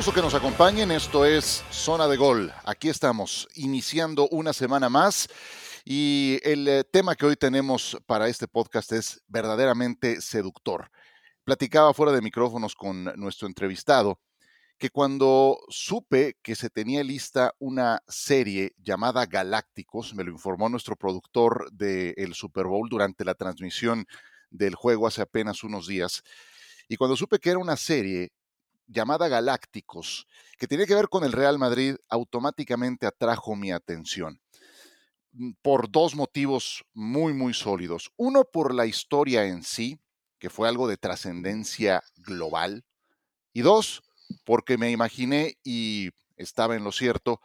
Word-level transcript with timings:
gusto 0.00 0.14
que 0.14 0.22
nos 0.22 0.32
acompañen. 0.32 0.90
Esto 0.92 1.26
es 1.26 1.62
Zona 1.70 2.08
de 2.08 2.16
Gol. 2.16 2.50
Aquí 2.64 2.88
estamos, 2.88 3.46
iniciando 3.54 4.28
una 4.30 4.54
semana 4.54 4.88
más. 4.88 5.28
Y 5.84 6.38
el 6.42 6.66
eh, 6.68 6.84
tema 6.84 7.14
que 7.14 7.26
hoy 7.26 7.36
tenemos 7.36 7.98
para 8.06 8.26
este 8.26 8.48
podcast 8.48 8.92
es 8.92 9.22
verdaderamente 9.28 10.22
seductor. 10.22 10.90
Platicaba 11.44 11.92
fuera 11.92 12.12
de 12.12 12.22
micrófonos 12.22 12.74
con 12.74 13.12
nuestro 13.16 13.46
entrevistado 13.46 14.18
que 14.78 14.88
cuando 14.88 15.58
supe 15.68 16.38
que 16.40 16.56
se 16.56 16.70
tenía 16.70 17.04
lista 17.04 17.52
una 17.58 18.02
serie 18.08 18.72
llamada 18.78 19.26
Galácticos, 19.26 20.14
me 20.14 20.24
lo 20.24 20.30
informó 20.30 20.70
nuestro 20.70 20.96
productor 20.96 21.70
del 21.72 22.32
Super 22.32 22.64
Bowl 22.64 22.88
durante 22.88 23.22
la 23.22 23.34
transmisión 23.34 24.06
del 24.48 24.76
juego 24.76 25.06
hace 25.06 25.20
apenas 25.20 25.62
unos 25.62 25.86
días, 25.86 26.22
y 26.88 26.96
cuando 26.96 27.16
supe 27.16 27.38
que 27.38 27.50
era 27.50 27.58
una 27.60 27.76
serie 27.76 28.32
llamada 28.90 29.28
Galácticos, 29.28 30.26
que 30.58 30.66
tenía 30.66 30.86
que 30.86 30.94
ver 30.94 31.08
con 31.08 31.24
el 31.24 31.32
Real 31.32 31.58
Madrid, 31.58 31.96
automáticamente 32.08 33.06
atrajo 33.06 33.54
mi 33.54 33.70
atención 33.70 34.40
mm, 35.32 35.52
por 35.62 35.90
dos 35.90 36.14
motivos 36.14 36.84
muy, 36.92 37.32
muy 37.32 37.54
sólidos. 37.54 38.10
Uno, 38.16 38.44
por 38.44 38.74
la 38.74 38.86
historia 38.86 39.46
en 39.46 39.62
sí, 39.62 39.98
que 40.38 40.50
fue 40.50 40.68
algo 40.68 40.88
de 40.88 40.96
trascendencia 40.96 42.02
global. 42.16 42.84
Y 43.52 43.60
dos, 43.62 44.02
porque 44.44 44.76
me 44.76 44.90
imaginé, 44.90 45.56
y 45.62 46.10
estaba 46.36 46.76
en 46.76 46.84
lo 46.84 46.92
cierto, 46.92 47.40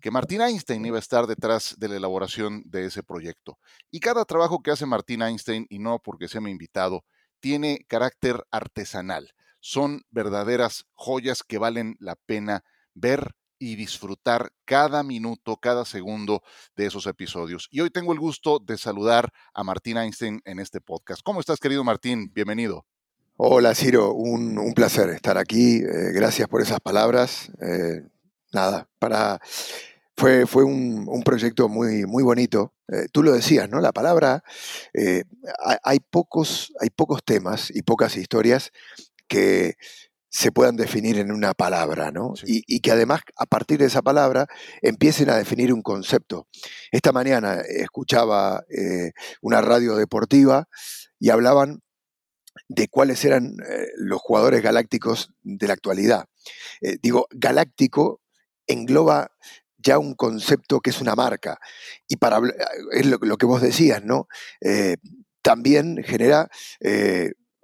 que 0.00 0.10
Martín 0.10 0.40
Einstein 0.40 0.84
iba 0.84 0.96
a 0.96 1.00
estar 1.00 1.26
detrás 1.26 1.76
de 1.78 1.88
la 1.88 1.96
elaboración 1.96 2.62
de 2.66 2.86
ese 2.86 3.02
proyecto. 3.02 3.58
Y 3.90 4.00
cada 4.00 4.24
trabajo 4.24 4.62
que 4.62 4.72
hace 4.72 4.84
Martín 4.84 5.22
Einstein, 5.22 5.66
y 5.70 5.78
no 5.78 6.00
porque 6.00 6.28
se 6.28 6.40
me 6.40 6.50
invitado, 6.50 7.04
tiene 7.40 7.84
carácter 7.88 8.44
artesanal 8.50 9.32
son 9.62 10.02
verdaderas 10.10 10.86
joyas 10.92 11.42
que 11.44 11.56
valen 11.56 11.96
la 12.00 12.16
pena 12.16 12.64
ver 12.94 13.36
y 13.60 13.76
disfrutar 13.76 14.52
cada 14.64 15.04
minuto, 15.04 15.56
cada 15.56 15.84
segundo 15.84 16.42
de 16.76 16.86
esos 16.86 17.06
episodios. 17.06 17.68
Y 17.70 17.80
hoy 17.80 17.90
tengo 17.90 18.12
el 18.12 18.18
gusto 18.18 18.58
de 18.58 18.76
saludar 18.76 19.32
a 19.54 19.62
Martín 19.62 19.98
Einstein 19.98 20.42
en 20.44 20.58
este 20.58 20.80
podcast. 20.80 21.22
¿Cómo 21.22 21.38
estás, 21.38 21.60
querido 21.60 21.84
Martín? 21.84 22.32
Bienvenido. 22.34 22.84
Hola, 23.36 23.76
Ciro. 23.76 24.14
Un, 24.14 24.74
placer 24.74 25.10
estar 25.10 25.38
aquí. 25.38 25.76
Eh, 25.76 26.10
gracias 26.12 26.48
por 26.48 26.60
esas 26.60 26.80
palabras. 26.80 27.52
Eh, 27.62 28.02
nada, 28.52 28.88
para... 28.98 29.40
Fue, 30.14 30.46
fue 30.46 30.62
un, 30.62 31.22
proyecto 31.24 31.68
muy, 31.68 32.04
muy 32.04 32.22
bonito. 32.22 32.74
Eh, 32.88 33.06
tú 33.10 33.22
lo 33.22 33.32
decías, 33.32 33.68
¿no? 33.68 33.80
La 33.80 33.92
palabra, 33.92 34.44
hay, 35.82 36.00
pocos, 36.00 36.72
hay 36.80 36.90
pocos 36.90 37.24
temas 37.24 37.70
y 37.74 37.82
pocas 37.82 38.16
historias 38.16 38.72
que 39.32 39.76
se 40.28 40.52
puedan 40.52 40.76
definir 40.76 41.18
en 41.18 41.32
una 41.32 41.54
palabra, 41.54 42.10
¿no? 42.10 42.34
Y, 42.44 42.80
que 42.80 42.92
además 42.92 43.22
a 43.36 43.46
partir 43.46 43.78
de 43.78 43.86
esa 43.86 44.02
palabra 44.02 44.46
empiecen 44.82 45.30
a 45.30 45.36
definir 45.36 45.72
un 45.72 45.80
concepto. 45.80 46.48
Esta 46.90 47.12
mañana 47.12 47.62
escuchaba 47.66 48.62
eh, 48.68 49.12
una 49.40 49.62
radio 49.62 49.96
deportiva 49.96 50.68
y 51.18 51.30
hablaban 51.30 51.80
de 52.68 52.88
cuáles 52.88 53.24
eran 53.24 53.56
eh, 53.66 53.86
los 53.96 54.20
jugadores 54.20 54.62
galácticos 54.62 55.30
de 55.42 55.66
la 55.66 55.72
actualidad. 55.72 56.26
Eh, 56.82 56.98
digo, 57.02 57.26
galáctico 57.30 58.20
engloba 58.66 59.32
ya 59.78 59.98
un 59.98 60.14
concepto 60.14 60.80
que 60.80 60.90
es 60.90 61.00
una 61.00 61.14
marca. 61.14 61.58
Y 62.06 62.16
para 62.16 62.38
es 62.92 63.06
lo, 63.06 63.16
lo 63.22 63.38
que 63.38 63.46
vos 63.46 63.62
decías, 63.62 64.04
¿no? 64.04 64.28
también 65.42 66.02
genera 66.04 66.48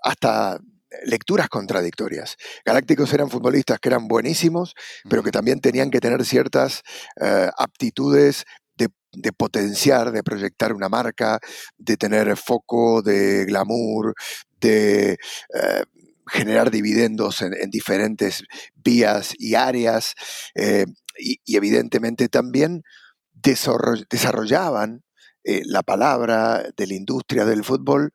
hasta 0.03 0.59
lecturas 1.05 1.49
contradictorias. 1.49 2.37
Galácticos 2.65 3.13
eran 3.13 3.31
futbolistas 3.31 3.79
que 3.79 3.89
eran 3.89 4.09
buenísimos, 4.09 4.75
pero 5.09 5.23
que 5.23 5.31
también 5.31 5.61
tenían 5.61 5.91
que 5.91 6.01
tener 6.01 6.25
ciertas 6.25 6.83
eh, 7.21 7.51
aptitudes 7.59 8.45
de, 9.11 9.33
potenciar, 9.33 10.13
de 10.13 10.23
proyectar 10.23 10.75
una 10.75 10.91
marca, 10.91 11.41
de 11.79 11.97
tener 11.97 12.37
foco, 12.37 13.01
de 13.01 13.47
glamour, 13.47 14.15
de 14.61 15.13
eh, 15.13 15.83
generar 16.27 16.71
dividendos 16.71 17.41
en, 17.41 17.71
diferentes 17.71 18.45
vías 18.75 19.33
y 19.39 19.55
áreas, 19.55 20.15
eh, 20.55 20.85
y, 21.19 21.57
evidentemente 21.57 22.29
también 22.29 22.83
desarrollaban 23.33 25.03
la 25.45 25.83
palabra 25.83 26.65
de 26.77 26.87
la 26.87 26.95
industria 26.95 27.47
del 27.47 27.65
fútbol 27.65 28.13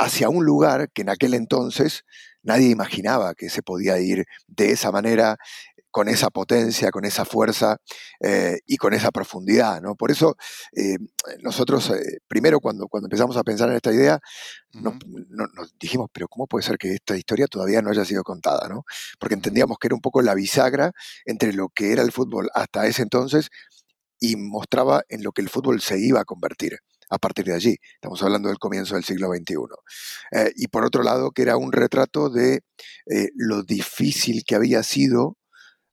hacia 0.00 0.30
un 0.30 0.46
lugar 0.46 0.90
que 0.92 1.02
en 1.02 1.10
aquel 1.10 1.34
entonces 1.34 2.04
nadie 2.42 2.70
imaginaba 2.70 3.34
que 3.34 3.50
se 3.50 3.62
podía 3.62 3.98
ir 3.98 4.24
de 4.46 4.72
esa 4.72 4.90
manera, 4.90 5.36
con 5.90 6.08
esa 6.08 6.30
potencia, 6.30 6.90
con 6.90 7.04
esa 7.04 7.24
fuerza 7.24 7.76
eh, 8.20 8.60
y 8.66 8.76
con 8.76 8.94
esa 8.94 9.10
profundidad. 9.10 9.82
¿no? 9.82 9.96
Por 9.96 10.10
eso 10.10 10.36
eh, 10.74 10.96
nosotros, 11.42 11.90
eh, 11.90 12.20
primero 12.28 12.60
cuando, 12.60 12.86
cuando 12.88 13.08
empezamos 13.08 13.36
a 13.36 13.42
pensar 13.42 13.68
en 13.68 13.76
esta 13.76 13.92
idea, 13.92 14.20
nos, 14.72 14.94
dijimos, 15.78 16.08
pero 16.12 16.28
¿cómo 16.28 16.46
puede 16.46 16.64
ser 16.64 16.78
que 16.78 16.94
esta 16.94 17.16
historia 17.16 17.46
todavía 17.46 17.82
no 17.82 17.90
haya 17.90 18.04
sido 18.04 18.22
contada? 18.22 18.68
¿no? 18.68 18.84
Porque 19.18 19.34
entendíamos 19.34 19.78
que 19.78 19.88
era 19.88 19.96
un 19.96 20.00
poco 20.00 20.22
la 20.22 20.34
bisagra 20.34 20.92
entre 21.26 21.52
lo 21.52 21.68
que 21.68 21.92
era 21.92 22.02
el 22.02 22.12
fútbol 22.12 22.48
hasta 22.54 22.86
ese 22.86 23.02
entonces 23.02 23.50
y 24.18 24.36
mostraba 24.36 25.02
en 25.08 25.22
lo 25.24 25.32
que 25.32 25.42
el 25.42 25.50
fútbol 25.50 25.82
se 25.82 25.98
iba 25.98 26.20
a 26.20 26.24
convertir 26.24 26.78
a 27.10 27.18
partir 27.18 27.44
de 27.44 27.54
allí. 27.54 27.76
Estamos 27.94 28.22
hablando 28.22 28.48
del 28.48 28.58
comienzo 28.58 28.94
del 28.94 29.04
siglo 29.04 29.28
XXI. 29.28 29.56
Eh, 30.32 30.52
y 30.56 30.68
por 30.68 30.84
otro 30.84 31.02
lado, 31.02 31.32
que 31.32 31.42
era 31.42 31.56
un 31.56 31.72
retrato 31.72 32.30
de 32.30 32.62
eh, 33.06 33.28
lo 33.34 33.62
difícil 33.62 34.44
que 34.46 34.54
había 34.54 34.82
sido 34.82 35.36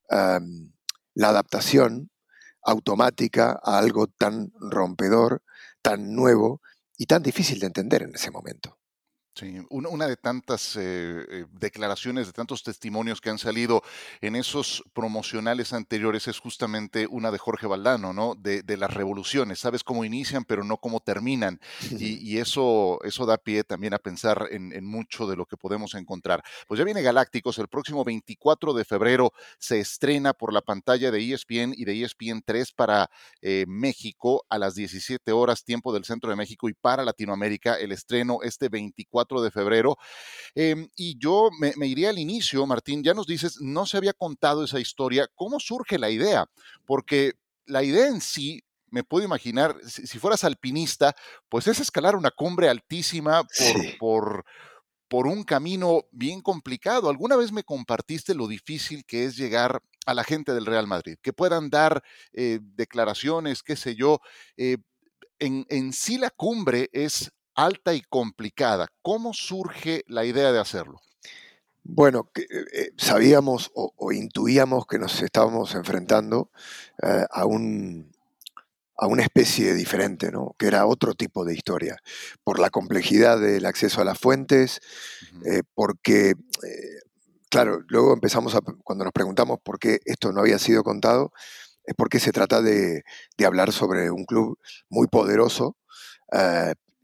la 0.09 1.27
adaptación 1.27 2.09
automática 2.63 3.59
a 3.61 3.77
algo 3.77 4.07
tan 4.07 4.53
rompedor, 4.57 5.41
tan 5.81 6.15
nuevo 6.15 6.61
y 6.97 7.07
tan 7.07 7.23
difícil 7.23 7.59
de 7.59 7.67
entender 7.67 8.03
en 8.03 8.15
ese 8.15 8.31
momento. 8.31 8.77
Sí, 9.37 9.55
una, 9.69 10.07
de 10.07 10.17
tantas 10.17 10.75
eh, 10.77 10.79
eh, 11.29 11.45
declaraciones, 11.51 12.25
de 12.25 12.33
tantos 12.33 12.63
testimonios 12.63 13.21
que 13.21 13.29
han 13.29 13.37
salido 13.37 13.83
en 14.19 14.35
esos 14.35 14.83
promocionales 14.93 15.73
anteriores 15.73 16.27
es 16.27 16.39
justamente 16.39 17.05
una 17.05 17.29
de 17.29 17.37
Jorge 17.37 17.67
Valdano, 17.67 18.13
¿no? 18.13 18.33
De, 18.33 18.63
las 18.77 18.91
revoluciones. 18.91 19.59
Sabes 19.59 19.83
cómo 19.83 20.03
inician, 20.03 20.43
pero 20.43 20.63
no 20.63 20.77
cómo 20.77 21.01
terminan. 21.01 21.59
Y, 22.07 22.37
eso, 22.37 22.99
eso 23.03 23.25
da 23.25 23.37
pie 23.37 23.63
también 23.63 23.93
a 23.93 23.97
pensar 23.97 24.47
en, 24.51 24.85
mucho 24.85 25.27
de 25.27 25.35
lo 25.35 25.45
que 25.45 25.57
podemos 25.57 25.93
encontrar. 25.95 26.43
Pues 26.67 26.77
ya 26.77 26.85
viene 26.85 27.01
Galácticos, 27.01 27.57
el 27.57 27.67
próximo 27.67 28.03
24 28.03 28.73
de 28.73 28.85
febrero 28.85 29.33
se 29.59 29.79
estrena 29.79 30.33
por 30.33 30.53
la 30.53 30.61
pantalla 30.61 31.11
de 31.11 31.33
ESPN 31.33 31.73
y 31.75 31.85
de 31.85 32.03
ESPN 32.03 32.43
3 32.45 32.71
para 32.71 33.09
eh, 33.41 33.65
México 33.67 34.45
a 34.49 34.57
las 34.57 34.75
17 34.75 35.31
horas, 35.31 35.63
tiempo 35.63 35.93
del 35.93 36.05
centro 36.05 36.29
de 36.29 36.35
México, 36.35 36.69
y 36.69 36.73
para 36.73 37.03
Latinoamérica 37.03 37.75
el 37.75 37.91
estreno 37.91 38.39
este 38.43 38.69
24 38.69 39.26
de 39.35 39.51
febrero. 39.51 39.97
Em, 40.55 40.89
y 40.95 41.19
yo 41.19 41.49
me, 41.59 41.87
iría 41.87 42.09
al 42.09 42.17
inicio, 42.17 42.65
Martín, 42.65 43.03
ya 43.03 43.13
nos 43.13 43.27
dices, 43.27 43.61
no 43.61 43.85
se 43.85 43.97
había 43.97 44.13
contado 44.13 44.63
esa 44.63 44.79
historia. 44.79 45.27
¿Cómo 45.35 45.59
surge 45.59 45.99
la 45.99 46.09
idea? 46.09 46.49
Porque 46.85 47.33
la 47.65 47.83
idea 47.83 48.07
en 48.07 48.21
sí 48.21 48.63
me 48.89 49.03
puedo 49.03 49.25
imaginar, 49.25 49.75
si, 49.85 50.17
fueras 50.17 50.43
alpinista, 50.43 51.15
pues 51.49 51.67
es 51.67 51.79
escalar 51.79 52.15
una 52.15 52.31
cumbre 52.31 52.69
altísima 52.69 53.43
por, 53.43 53.97
por, 53.99 54.45
por, 55.07 55.27
un 55.27 55.43
camino 55.43 56.05
bien 56.11 56.41
complicado. 56.41 57.09
¿Alguna 57.09 57.35
vez 57.35 57.51
me 57.51 57.63
compartiste 57.63 58.33
lo 58.33 58.47
difícil 58.47 59.05
que 59.05 59.25
es 59.25 59.35
llegar 59.35 59.81
a 60.05 60.13
la 60.13 60.23
gente 60.23 60.53
del 60.53 60.65
Real 60.65 60.87
Madrid? 60.87 61.17
Que 61.21 61.33
puedan 61.33 61.69
dar 61.69 62.01
eh, 62.33 62.59
declaraciones, 62.61 63.61
qué 63.61 63.75
sé 63.75 63.95
yo. 63.95 64.21
Eh, 64.55 64.77
en, 65.39 65.65
en, 65.69 65.93
sí 65.93 66.17
la 66.17 66.31
cumbre 66.31 66.89
es 66.93 67.31
alta 67.57 67.93
y 67.93 68.01
complicada. 68.01 68.87
¿Cómo 69.01 69.33
surge 69.33 70.03
la 70.07 70.23
idea 70.23 70.53
de 70.53 70.59
hacerlo? 70.59 71.01
Bueno, 71.83 72.29
eh, 72.35 72.45
eh, 72.73 72.91
sabíamos 72.97 73.71
o, 73.73 74.11
intuíamos 74.11 74.85
que 74.85 74.99
nos 74.99 75.21
estábamos 75.21 75.73
enfrentando 75.73 76.51
eh, 77.01 77.25
a, 77.31 77.45
un, 77.45 78.11
a 78.97 79.07
una 79.07 79.23
especie 79.23 79.73
diferente, 79.73 80.29
¿no? 80.29 80.53
que 80.59 80.67
era 80.67 80.85
otro 80.85 81.13
tipo 81.13 81.45
de 81.45 81.53
historia, 81.53 81.97
por 82.43 82.59
la 82.59 82.69
complejidad 82.69 83.39
del 83.39 83.65
acceso 83.65 84.01
a 84.01 84.05
las 84.05 84.19
fuentes, 84.19 84.81
porque, 85.75 86.33
claro, 87.49 87.79
luego 87.87 88.13
empezamos 88.13 88.53
a, 88.55 88.59
cuando 88.83 89.05
nos 89.05 89.13
preguntamos 89.13 89.59
por 89.63 89.79
qué 89.79 89.99
esto 90.05 90.33
no 90.33 90.41
había 90.41 90.59
sido 90.59 90.83
contado, 90.83 91.31
es 91.85 91.95
porque 91.95 92.19
se 92.19 92.33
trata 92.33 92.61
de, 92.61 93.03
de 93.37 93.45
hablar 93.45 93.71
sobre 93.71 94.11
un 94.11 94.25
club 94.25 94.59
muy 94.89 95.07
poderoso, 95.07 95.77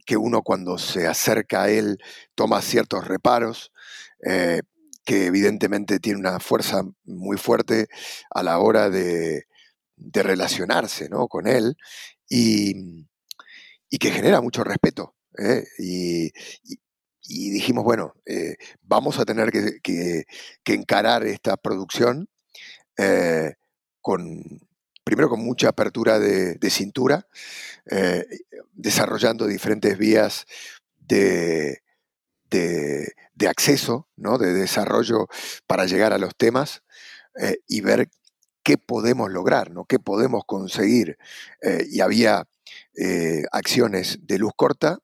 que 0.05 0.17
uno 0.17 0.41
cuando 0.41 0.77
se 0.77 1.07
acerca 1.07 1.63
a 1.63 1.69
él 1.69 1.97
toma 2.35 2.61
ciertos 2.61 3.07
reparos, 3.07 3.71
eh, 4.25 4.61
que 5.05 5.25
evidentemente 5.25 5.99
tiene 5.99 6.19
una 6.19 6.39
fuerza 6.39 6.83
muy 7.03 7.37
fuerte 7.37 7.87
a 8.29 8.43
la 8.43 8.59
hora 8.59 8.89
de, 8.89 9.45
relacionarse 9.97 11.07
¿no? 11.09 11.27
con 11.27 11.47
él 11.47 11.77
y, 12.29 13.05
que 13.99 14.11
genera 14.11 14.41
mucho 14.41 14.63
respeto. 14.63 15.15
¿eh? 15.37 15.63
Y, 15.77 16.31
dijimos, 17.25 17.83
bueno, 17.83 18.13
eh, 18.25 18.55
vamos 18.81 19.19
a 19.19 19.25
tener 19.25 19.51
que, 19.51 20.25
encarar 20.65 21.23
esta 21.25 21.57
producción 21.57 22.27
con, 24.01 24.59
primero 25.03 25.29
con 25.29 25.43
mucha 25.43 25.69
apertura 25.69 26.19
de, 26.19 26.69
cintura, 26.69 27.27
eh, 27.89 28.25
desarrollando 28.73 29.47
diferentes 29.47 29.97
vías 29.97 30.45
de, 30.99 31.81
de, 32.49 33.47
acceso, 33.47 34.07
¿no? 34.15 34.37
de 34.37 34.53
desarrollo 34.53 35.27
para 35.67 35.85
llegar 35.85 36.13
a 36.13 36.17
los 36.17 36.35
temas 36.35 36.83
eh, 37.39 37.57
y 37.67 37.81
ver 37.81 38.09
qué 38.63 38.77
podemos 38.77 39.29
lograr, 39.29 39.71
¿no? 39.71 39.85
qué 39.85 39.99
podemos 39.99 40.43
conseguir. 40.45 41.17
y 41.89 41.99
había 41.99 42.47
acciones 43.51 44.19
de 44.21 44.37
luz 44.37 44.53
corta, 44.55 44.99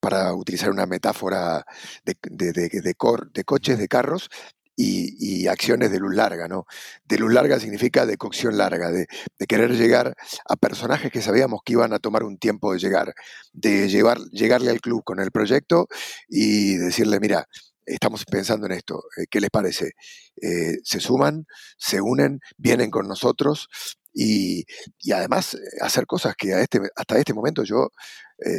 para 0.00 0.32
utilizar 0.34 0.70
una 0.70 0.86
metáfora 0.86 1.66
de, 2.04 2.16
de, 2.22 3.44
coches, 3.44 3.78
de 3.78 3.88
carros, 3.88 4.30
y, 4.78 5.46
acciones 5.48 5.90
de 5.90 5.98
luz 5.98 6.14
larga, 6.14 6.46
¿no? 6.46 6.66
De 7.04 7.18
luz 7.18 7.32
larga 7.32 7.58
significa 7.58 8.06
de 8.06 8.16
cocción 8.16 8.56
larga, 8.56 8.90
de, 8.90 9.06
querer 9.48 9.72
llegar 9.72 10.14
a 10.48 10.56
personajes 10.56 11.10
que 11.10 11.22
sabíamos 11.22 11.60
que 11.64 11.72
iban 11.72 11.92
a 11.92 11.98
tomar 11.98 12.22
un 12.22 12.38
tiempo 12.38 12.72
de 12.72 12.78
llegar, 12.78 13.14
de 13.52 13.88
llevar, 13.88 14.18
llegarle 14.30 14.70
al 14.70 14.80
club 14.80 15.02
con 15.04 15.20
el 15.20 15.30
proyecto 15.32 15.88
y 16.28 16.76
decirle, 16.76 17.18
mira, 17.18 17.48
estamos 17.86 18.24
pensando 18.24 18.66
en 18.66 18.72
esto, 18.72 19.02
eh, 19.16 19.24
¿qué 19.30 19.40
les 19.40 19.50
parece? 19.50 19.92
Eh, 20.40 20.76
se 20.84 21.00
suman, 21.00 21.46
se 21.76 22.00
unen, 22.00 22.40
vienen 22.56 22.90
con 22.90 23.08
nosotros 23.08 23.68
y, 24.14 24.64
además 25.12 25.54
eh, 25.54 25.58
hacer 25.80 26.06
cosas 26.06 26.34
que 26.36 26.54
a 26.54 26.60
este, 26.60 26.80
hasta 26.94 27.18
este 27.18 27.34
momento 27.34 27.64
yo 27.64 27.88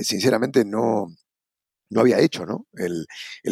sinceramente 0.04 0.66
no, 0.66 1.08
no 1.90 2.02
había 2.02 2.20
hecho, 2.20 2.46
¿no? 2.46 2.68
El, 2.74 3.06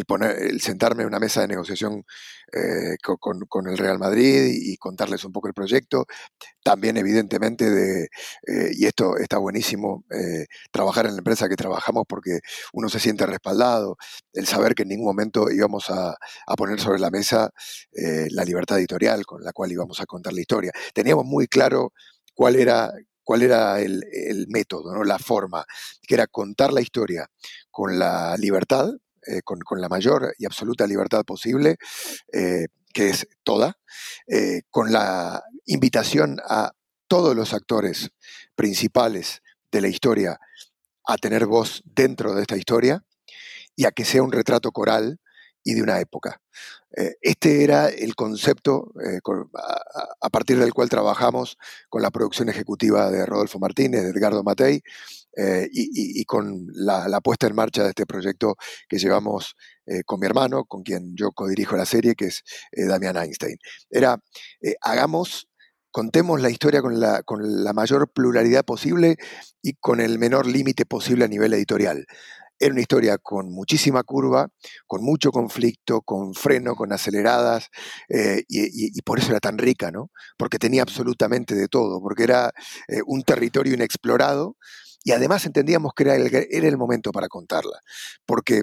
poner, 0.06 0.42
el 0.42 0.60
sentarme 0.60 1.02
en 1.02 1.08
una 1.08 1.18
mesa 1.18 1.40
de 1.40 1.48
negociación 1.48 2.04
eh, 2.52 2.96
con, 3.02 3.68
el 3.68 3.76
Real 3.76 3.98
Madrid 3.98 4.50
y 4.52 4.76
contarles 4.76 5.24
un 5.24 5.32
poco 5.32 5.48
el 5.48 5.54
proyecto. 5.54 6.06
También, 6.62 6.96
evidentemente, 6.96 7.68
de, 7.68 8.04
eh, 8.46 8.70
y 8.72 8.86
esto 8.86 9.16
está 9.16 9.38
buenísimo, 9.38 10.04
eh, 10.10 10.46
trabajar 10.70 11.06
en 11.06 11.12
la 11.12 11.18
empresa 11.18 11.48
que 11.48 11.56
trabajamos 11.56 12.04
porque 12.08 12.40
uno 12.72 12.88
se 12.88 13.00
siente 13.00 13.26
respaldado, 13.26 13.96
el 14.32 14.46
saber 14.46 14.74
que 14.74 14.82
en 14.82 14.90
ningún 14.90 15.06
momento 15.06 15.50
íbamos 15.50 15.90
a 15.90 16.16
poner 16.56 16.80
sobre 16.80 17.00
la 17.00 17.10
mesa 17.10 17.50
la 17.92 18.44
libertad 18.44 18.78
editorial 18.78 19.24
con 19.26 19.42
la 19.42 19.52
cual 19.52 19.72
íbamos 19.72 20.00
a 20.00 20.06
contar 20.06 20.32
la 20.32 20.40
historia. 20.40 20.72
Teníamos 20.94 21.24
muy 21.24 21.46
claro 21.46 21.92
cuál 22.34 22.56
era 22.56 22.92
cuál 23.28 23.42
era 23.42 23.78
el, 23.78 24.46
método, 24.48 24.94
¿no? 24.94 25.04
la 25.04 25.18
forma, 25.18 25.66
que 26.00 26.14
era 26.14 26.26
contar 26.26 26.72
la 26.72 26.80
historia 26.80 27.30
con 27.70 27.98
la 27.98 28.34
libertad, 28.38 28.88
eh, 29.26 29.42
con, 29.44 29.60
la 29.82 29.90
mayor 29.90 30.34
y 30.38 30.46
absoluta 30.46 30.86
libertad 30.86 31.26
posible, 31.26 31.76
eh, 32.32 32.68
que 32.94 33.10
es 33.10 33.28
toda, 33.44 33.76
eh, 34.28 34.62
con 34.70 34.92
la 34.92 35.42
invitación 35.66 36.38
a 36.48 36.72
todos 37.06 37.36
los 37.36 37.52
actores 37.52 38.12
principales 38.54 39.42
de 39.70 39.82
la 39.82 39.88
historia 39.88 40.40
a 41.04 41.18
tener 41.18 41.44
voz 41.44 41.82
dentro 41.84 42.32
de 42.32 42.40
esta 42.40 42.56
historia 42.56 43.04
y 43.76 43.84
a 43.84 43.90
que 43.90 44.06
sea 44.06 44.22
un 44.22 44.32
retrato 44.32 44.72
coral 44.72 45.20
y 45.64 45.74
de 45.74 45.82
una 45.82 46.00
época. 46.00 46.40
Eh, 46.96 47.16
este 47.20 47.64
era 47.64 47.88
el 47.88 48.14
concepto 48.14 48.92
eh, 49.04 49.20
a, 50.20 50.30
partir 50.30 50.58
del 50.58 50.72
cual 50.72 50.88
trabajamos 50.88 51.58
con 51.88 52.00
la 52.02 52.10
producción 52.10 52.48
ejecutiva 52.48 53.10
de 53.10 53.26
Rodolfo 53.26 53.58
Martínez, 53.58 54.02
de 54.02 54.10
Edgardo 54.10 54.42
Matei, 54.42 54.80
eh, 55.36 55.68
y, 55.70 56.24
con 56.24 56.66
la, 56.72 57.20
puesta 57.20 57.46
en 57.46 57.54
marcha 57.54 57.82
de 57.84 57.90
este 57.90 58.06
proyecto 58.06 58.56
que 58.88 58.98
llevamos 58.98 59.54
con 60.04 60.20
mi 60.20 60.26
hermano, 60.26 60.64
con 60.64 60.82
quien 60.82 61.14
yo 61.16 61.32
codirijo 61.32 61.76
la 61.76 61.86
serie, 61.86 62.14
que 62.14 62.26
es 62.26 62.42
Damian 62.72 63.16
Einstein. 63.16 63.56
Era, 63.88 64.18
hagamos 64.82 65.48
contemos 65.90 66.40
la 66.40 66.50
historia 66.50 66.82
con 66.82 67.00
la, 67.00 67.22
con 67.22 67.64
la, 67.64 67.72
mayor 67.72 68.10
pluralidad 68.12 68.64
posible 68.64 69.16
y 69.62 69.74
con 69.74 70.00
el 70.00 70.18
menor 70.18 70.46
límite 70.46 70.84
posible 70.84 71.24
a 71.24 71.28
nivel 71.28 71.54
editorial. 71.54 72.06
Era 72.58 72.72
una 72.72 72.80
historia 72.80 73.18
con 73.18 73.50
muchísima 73.50 74.02
curva, 74.02 74.48
con 74.86 75.04
mucho 75.04 75.30
conflicto, 75.30 76.02
con 76.02 76.34
freno, 76.34 76.74
con 76.74 76.92
aceleradas, 76.92 77.68
eh, 78.08 78.42
y, 78.48 79.00
por 79.02 79.18
eso 79.18 79.30
era 79.30 79.40
tan 79.40 79.58
rica, 79.58 79.90
¿no? 79.90 80.10
Porque 80.36 80.58
tenía 80.58 80.82
absolutamente 80.82 81.54
de 81.54 81.68
todo, 81.68 82.00
porque 82.00 82.24
era 82.24 82.52
eh, 82.88 83.00
un 83.06 83.22
territorio 83.22 83.74
inexplorado 83.74 84.56
y 85.04 85.12
además 85.12 85.46
entendíamos 85.46 85.92
que 85.94 86.02
era 86.04 86.16
el, 86.16 86.34
era 86.50 86.68
el 86.68 86.76
momento 86.76 87.12
para 87.12 87.28
contarla, 87.28 87.80
porque 88.26 88.62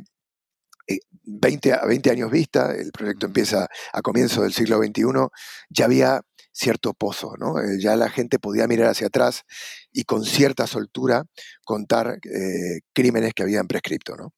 20, 1.24 1.70
eh, 1.70 1.74
a 1.74 1.86
20 1.86 2.12
años 2.12 2.32
vista, 2.32 2.74
el 2.76 2.92
proyecto 2.92 3.26
empieza 3.26 3.68
a 3.94 4.02
comienzo 4.02 4.44
del 4.44 4.54
siglo 4.54 4.78
XXI, 4.78 5.04
ya 5.70 5.86
había 5.86 6.22
cierto 6.56 6.94
pozo, 6.94 7.36
¿no? 7.38 7.60
Eh, 7.60 7.78
ya 7.80 7.96
la 7.96 8.10
gente 8.10 8.40
podía 8.40 8.68
mirar 8.68 8.90
hacia 8.90 9.08
atrás 9.08 9.44
y 9.92 10.06
con 10.06 10.24
cierta 10.24 10.68
soltura 10.68 11.26
contar 11.66 12.18
eh, 12.24 12.80
crímenes 12.94 13.34
que 13.34 13.44
habían 13.44 13.68
prescripto, 13.68 14.16
¿no? 14.16 14.34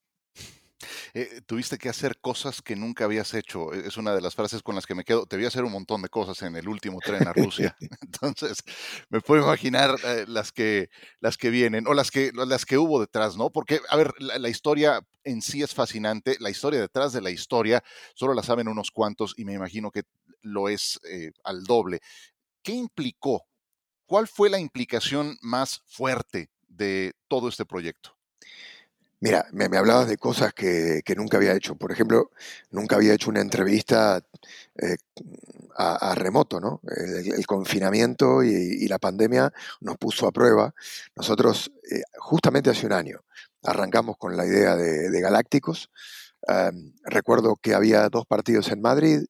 Eh, 1.13 1.41
tuviste 1.47 1.77
que 1.77 1.89
hacer 1.89 2.19
cosas 2.19 2.61
que 2.61 2.75
nunca 2.75 3.05
habías 3.05 3.33
hecho. 3.33 3.73
E, 3.73 3.87
es 3.87 3.97
una 3.97 4.13
de 4.13 4.21
las 4.21 4.35
frases 4.35 4.61
con 4.61 4.75
las 4.75 4.85
que 4.85 4.95
me 4.95 5.03
quedo. 5.03 5.25
Te 5.25 5.35
voy 5.35 5.45
a 5.45 5.47
hacer 5.47 5.63
un 5.63 5.71
montón 5.71 6.01
de 6.01 6.09
cosas 6.09 6.41
en 6.43 6.55
el 6.55 6.67
último 6.67 6.99
tren 6.99 7.27
a 7.27 7.33
Rusia. 7.33 7.75
Entonces, 8.01 8.63
me 9.09 9.21
puedo 9.21 9.43
imaginar 9.43 9.95
las, 10.27 10.51
que, 10.51 10.89
las 11.19 11.37
que 11.37 11.49
vienen 11.49 11.87
o 11.87 11.93
las 11.93 12.11
que, 12.11 12.31
las 12.33 12.65
que 12.65 12.77
hubo 12.77 12.99
detrás, 12.99 13.37
¿no? 13.37 13.49
Porque, 13.51 13.79
a 13.89 13.95
ver, 13.95 14.11
la, 14.19 14.49
historia 14.49 15.01
en 15.23 15.41
sí 15.41 15.61
es 15.61 15.73
fascinante. 15.73 16.37
La 16.39 16.49
historia 16.49 16.79
detrás 16.79 17.13
de 17.13 17.21
la 17.21 17.31
historia 17.31 17.83
solo 18.15 18.33
la 18.33 18.43
saben 18.43 18.67
unos 18.67 18.91
cuantos 18.91 19.33
y 19.37 19.45
me 19.45 19.53
imagino 19.53 19.91
que 19.91 20.03
lo 20.41 20.69
es 20.69 20.99
eh, 21.03 21.31
al 21.43 21.63
doble. 21.63 21.99
¿Qué 22.63 22.73
implicó? 22.73 23.45
¿Cuál 24.05 24.27
fue 24.27 24.49
la 24.49 24.59
implicación 24.59 25.37
más 25.41 25.81
fuerte 25.85 26.49
de 26.67 27.13
todo 27.27 27.49
este 27.49 27.65
proyecto? 27.65 28.17
Mira, 29.19 29.47
me, 29.51 29.65
hablabas 29.77 30.07
de 30.07 30.17
cosas 30.17 30.53
que, 30.53 31.01
nunca 31.15 31.37
había 31.37 31.55
hecho. 31.55 31.75
Por 31.75 31.91
ejemplo, 31.91 32.29
nunca 32.69 32.97
había 32.97 33.13
hecho 33.13 33.31
una 33.31 33.41
entrevista 33.41 34.23
eh, 34.75 34.97
a, 35.75 36.13
remoto, 36.13 36.59
¿no? 36.59 36.81
El, 36.85 37.45
confinamiento 37.47 38.43
y, 38.43 38.87
la 38.87 38.99
pandemia 38.99 39.51
nos 39.81 39.97
puso 39.97 40.27
a 40.27 40.31
prueba. 40.31 40.73
Nosotros, 41.15 41.71
eh, 41.91 42.03
justamente 42.17 42.69
hace 42.69 42.85
un 42.85 42.93
año, 42.93 43.21
arrancamos 43.63 44.17
con 44.17 44.37
la 44.37 44.45
idea 44.45 44.75
de, 44.75 45.19
Galácticos. 45.19 45.89
recuerdo 47.03 47.55
que 47.55 47.73
había 47.73 48.07
dos 48.09 48.25
partidos 48.27 48.71
en 48.71 48.81
Madrid, 48.81 49.25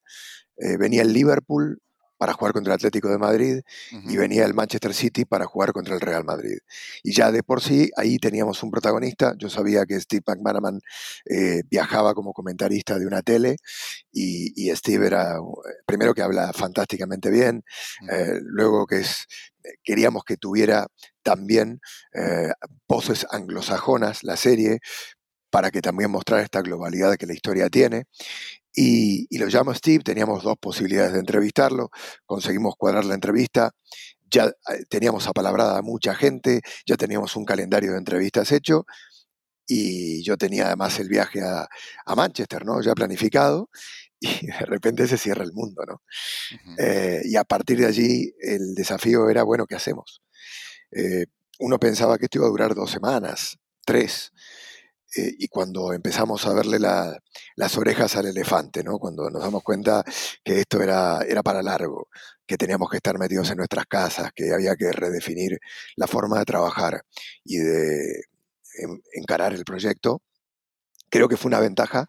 eh, 0.58 0.78
venía 0.78 1.02
el 1.02 1.14
Liverpool 1.14 1.82
para 2.18 2.34
jugar 2.34 2.52
contra 2.52 2.74
el 2.74 2.78
Atlético 2.78 3.10
de 3.10 3.20
Madrid 3.20 3.62
y 3.92 4.18
venía 4.18 4.44
el 4.44 4.56
Manchester 4.56 4.92
City 4.92 5.24
para 5.24 5.46
jugar 5.46 5.72
contra 5.72 5.94
el 5.94 6.02
Real 6.02 6.24
Madrid. 6.24 6.58
Y 7.04 7.14
ya 7.14 7.32
de 7.32 7.44
por 7.44 7.62
sí 7.62 7.92
ahí 7.96 8.18
teníamos 8.18 8.64
un 8.64 8.72
protagonista. 8.72 9.36
Yo 9.38 9.50
sabía 9.50 9.86
que 9.86 10.02
Steve 10.02 10.24
McManaman 10.26 10.80
eh, 11.26 11.62
viajaba 11.70 12.16
como 12.16 12.34
comentarista 12.34 12.98
de 12.98 13.06
una 13.06 13.22
tele 13.22 13.58
y, 14.12 14.72
Steve 14.76 15.06
era, 15.06 15.36
eh, 15.36 15.74
primero 15.86 16.16
que 16.16 16.24
habla 16.24 16.52
fantásticamente 16.54 17.30
bien, 17.30 17.64
luego 18.42 18.88
que 18.88 19.02
es, 19.02 19.28
queríamos 19.84 20.24
que 20.24 20.38
tuviera 20.38 20.88
también 21.22 21.80
voces 22.88 23.28
anglosajonas 23.30 24.24
la 24.24 24.38
serie, 24.38 24.80
para 25.50 25.72
que 25.72 25.82
también 25.82 26.12
mostrara 26.12 26.44
esta 26.44 26.62
globalidad 26.62 27.16
que 27.16 27.26
la 27.26 27.34
historia 27.34 27.70
tiene. 27.70 28.06
Y, 28.80 29.36
lo 29.40 29.48
llamo 29.48 29.74
Steve, 29.74 30.04
teníamos 30.04 30.44
dos 30.44 30.56
posibilidades 30.60 31.14
de 31.14 31.20
entrevistarlo, 31.20 31.90
conseguimos 32.28 32.76
cuadrar 32.78 33.06
la 33.06 33.16
entrevista, 33.16 33.72
ya 34.30 34.46
eh, 34.46 34.84
teníamos 34.88 35.26
apalabrada 35.26 35.80
a 35.80 35.82
mucha 35.82 36.14
gente, 36.14 36.62
ya 36.86 36.96
teníamos 36.96 37.36
un 37.36 37.44
calendario 37.44 37.94
de 37.94 37.98
entrevistas 37.98 38.52
hecho 38.52 38.86
y 39.66 40.24
yo 40.24 40.38
tenía 40.38 40.68
además 40.68 41.00
el 41.00 41.10
viaje 41.10 41.42
a, 41.42 41.68
Manchester, 42.16 42.66
¿no? 42.66 42.80
Ya 42.84 42.94
planificado 42.94 43.72
y 44.20 44.46
de 44.46 44.66
repente 44.68 45.08
se 45.08 45.18
cierra 45.18 45.44
el 45.44 45.54
mundo, 45.54 45.84
¿no? 45.88 46.04
Eh, 46.78 47.24
y 47.26 47.36
a 47.36 47.46
partir 47.46 47.80
de 47.80 47.88
allí 47.88 48.32
el 48.40 48.76
desafío 48.76 49.28
era, 49.32 49.42
bueno, 49.42 49.66
¿qué 49.66 49.74
hacemos? 49.74 50.22
Eh, 50.92 51.26
uno 51.58 51.80
pensaba 51.80 52.20
que 52.20 52.26
esto 52.26 52.38
iba 52.38 52.46
a 52.46 52.52
durar 52.52 52.76
dos 52.76 52.92
semanas, 52.92 53.58
tres, 53.84 54.34
eh, 55.16 55.34
y 55.40 55.48
cuando 55.48 55.94
empezamos 55.94 56.46
a 56.46 56.54
verle 56.54 56.80
las 56.80 57.78
orejas 57.78 58.16
al 58.16 58.28
elefante, 58.28 58.84
¿no? 58.84 59.00
cuando 59.00 59.30
nos 59.30 59.42
damos 59.42 59.64
cuenta 59.64 60.04
que 60.44 60.60
esto 60.60 60.82
era, 60.82 61.22
era 61.22 61.42
para 61.44 61.62
largo, 61.62 62.10
que 62.46 62.58
teníamos 62.58 62.90
que 62.90 62.98
estar 62.98 63.18
metidos 63.18 63.50
en 63.52 63.58
nuestras 63.58 63.86
casas, 63.86 64.32
que 64.36 64.54
había 64.54 64.76
que 64.76 64.92
redefinir 64.92 65.60
la 65.96 66.08
forma 66.08 66.40
de 66.40 66.46
trabajar 66.46 67.02
y 67.44 67.58
de 67.58 68.24
encarar 69.14 69.54
el 69.54 69.64
proyecto, 69.64 70.22
creo 71.10 71.28
que 71.28 71.38
fue 71.38 71.50
una 71.50 71.60
ventaja 71.60 72.08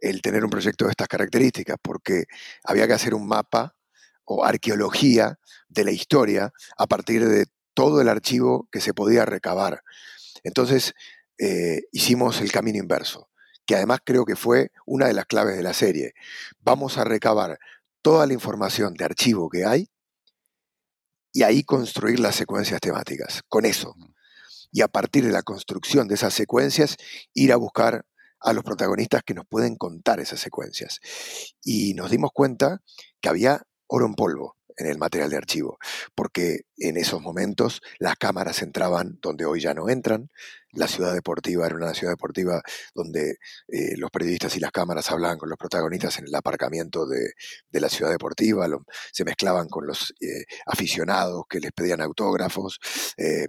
el 0.00 0.22
tener 0.22 0.44
un 0.44 0.50
proyecto 0.50 0.86
de 0.86 0.92
estas 0.92 1.08
características, 1.08 1.76
porque 1.82 2.24
había 2.64 2.86
que 2.86 2.94
hacer 2.94 3.14
un 3.14 3.26
mapa 3.26 3.76
o 4.24 4.44
arqueología 4.44 5.38
de 5.68 5.84
la 5.84 5.90
historia 5.90 6.52
a 6.76 6.86
partir 6.86 7.26
de 7.28 7.46
todo 7.74 8.00
el 8.00 8.08
archivo 8.08 8.68
que 8.72 8.80
se 8.80 8.94
podía 8.94 9.24
recabar. 9.24 9.82
Entonces, 10.42 10.94
eh, 11.38 11.82
hicimos 11.92 12.40
el 12.40 12.52
camino 12.52 12.78
inverso, 12.78 13.30
que 13.66 13.76
además 13.76 14.00
creo 14.04 14.24
que 14.24 14.36
fue 14.36 14.70
una 14.86 15.06
de 15.06 15.14
las 15.14 15.26
claves 15.26 15.56
de 15.56 15.62
la 15.62 15.72
serie. 15.72 16.12
Vamos 16.60 16.98
a 16.98 17.04
recabar 17.04 17.58
toda 18.02 18.26
la 18.26 18.32
información 18.32 18.94
de 18.94 19.04
archivo 19.04 19.48
que 19.48 19.64
hay 19.64 19.88
y 21.32 21.42
ahí 21.42 21.62
construir 21.62 22.20
las 22.20 22.34
secuencias 22.34 22.80
temáticas, 22.80 23.42
con 23.48 23.64
eso. 23.64 23.94
Y 24.72 24.82
a 24.82 24.88
partir 24.88 25.24
de 25.24 25.32
la 25.32 25.42
construcción 25.42 26.08
de 26.08 26.14
esas 26.14 26.34
secuencias, 26.34 26.96
ir 27.34 27.52
a 27.52 27.56
buscar 27.56 28.04
a 28.40 28.52
los 28.52 28.64
protagonistas 28.64 29.22
que 29.24 29.34
nos 29.34 29.46
pueden 29.46 29.76
contar 29.76 30.20
esas 30.20 30.40
secuencias. 30.40 31.00
Y 31.62 31.94
nos 31.94 32.10
dimos 32.10 32.30
cuenta 32.32 32.80
que 33.20 33.28
había 33.28 33.62
oro 33.86 34.06
en 34.06 34.14
polvo 34.14 34.57
en 34.78 34.86
el 34.86 34.98
material 34.98 35.30
de 35.30 35.36
archivo, 35.36 35.78
porque 36.14 36.62
en 36.78 36.96
esos 36.96 37.20
momentos 37.20 37.82
las 37.98 38.16
cámaras 38.16 38.62
entraban 38.62 39.18
donde 39.20 39.44
hoy 39.44 39.60
ya 39.60 39.74
no 39.74 39.88
entran, 39.88 40.30
la 40.72 40.86
ciudad 40.86 41.14
deportiva 41.14 41.66
era 41.66 41.76
una 41.76 41.94
ciudad 41.94 42.12
deportiva 42.12 42.62
donde 42.94 43.38
eh, 43.68 43.96
los 43.96 44.10
periodistas 44.10 44.56
y 44.56 44.60
las 44.60 44.70
cámaras 44.70 45.10
hablaban 45.10 45.38
con 45.38 45.48
los 45.48 45.58
protagonistas 45.58 46.18
en 46.18 46.26
el 46.26 46.34
aparcamiento 46.34 47.06
de, 47.06 47.32
la 47.72 47.88
ciudad 47.88 48.10
deportiva, 48.10 48.66
se 49.12 49.24
mezclaban 49.24 49.68
con 49.68 49.86
los 49.86 50.14
eh, 50.20 50.44
aficionados 50.66 51.44
que 51.48 51.60
les 51.60 51.72
pedían 51.72 52.00
autógrafos, 52.00 52.78
eh, 53.16 53.46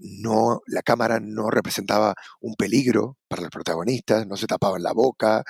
no, 0.00 0.60
la 0.66 0.82
cámara 0.82 1.20
no 1.20 1.50
representaba 1.50 2.14
un 2.40 2.54
peligro 2.54 3.16
para 3.28 3.42
los 3.42 3.50
protagonistas, 3.50 4.26
no 4.26 4.36
se 4.36 4.46
tapaban 4.46 4.82
la 4.82 4.92
boca, 4.92 5.44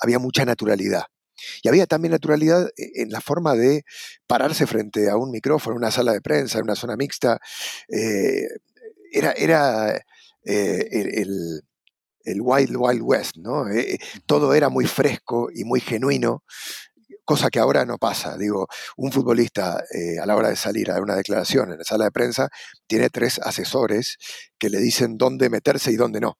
había 0.00 0.18
mucha 0.18 0.44
naturalidad. 0.44 1.04
Y 1.62 1.68
había 1.68 1.86
también 1.86 2.12
naturalidad 2.12 2.68
e, 2.76 3.02
en 3.02 3.10
la 3.10 3.20
forma 3.20 3.54
de 3.54 3.84
pararse 4.26 4.66
frente 4.66 5.10
a 5.10 5.16
un 5.16 5.30
micrófono, 5.30 5.76
una 5.76 5.90
sala 5.90 6.12
de 6.12 6.20
prensa, 6.20 6.58
en 6.58 6.64
una 6.64 6.76
zona 6.76 6.96
mixta. 6.96 7.38
Eh, 7.88 8.46
era 9.12 9.32
era 9.32 9.96
eh, 10.44 10.88
el, 10.90 11.62
el, 12.24 12.40
Wild 12.40 12.76
Wild 12.76 13.02
West, 13.02 13.36
¿no? 13.36 13.68
Eh, 13.70 13.98
todo 14.26 14.54
era 14.54 14.68
muy 14.68 14.86
fresco 14.86 15.48
y 15.54 15.64
muy 15.64 15.80
genuino, 15.80 16.44
cosa 17.24 17.50
que 17.50 17.58
ahora 17.60 17.84
no 17.84 17.98
pasa. 17.98 18.36
Digo, 18.38 18.68
un 18.96 19.12
futbolista 19.12 19.78
a 20.22 20.26
la 20.26 20.36
hora 20.36 20.48
de 20.50 20.56
salir 20.56 20.90
a 20.90 20.94
dar 20.94 21.02
una 21.02 21.16
declaración 21.16 21.72
en 21.72 21.78
la 21.78 21.84
sala 21.84 22.04
de 22.06 22.12
prensa 22.12 22.48
tiene 22.86 23.10
tres 23.10 23.38
asesores 23.40 24.18
que 24.58 24.70
le 24.70 24.78
dicen 24.78 25.18
dónde 25.18 25.50
meterse 25.50 25.92
y 25.92 25.96
dónde 25.96 26.20
no. 26.20 26.38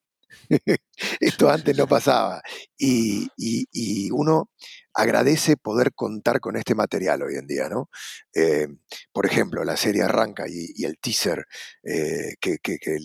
Esto 1.21 1.51
antes 1.51 1.77
no 1.77 1.87
pasaba. 1.87 2.43
Y, 2.79 3.29
y, 3.37 4.11
uno 4.11 4.51
agradece 4.95 5.57
poder 5.57 5.93
contar 5.95 6.41
con 6.41 6.57
este 6.57 6.75
material 6.75 7.23
hoy 7.23 7.37
en 7.37 7.47
día, 7.47 7.69
¿no? 7.69 7.91
Eh, 8.35 8.69
por 9.13 9.27
ejemplo, 9.27 9.65
la 9.65 9.77
serie 9.77 10.03
arranca 10.03 10.45
y, 10.49 10.85
el 10.85 10.99
teaser 10.99 11.47
eh, 11.83 12.35
que, 12.41 12.59
eh, 12.65 12.99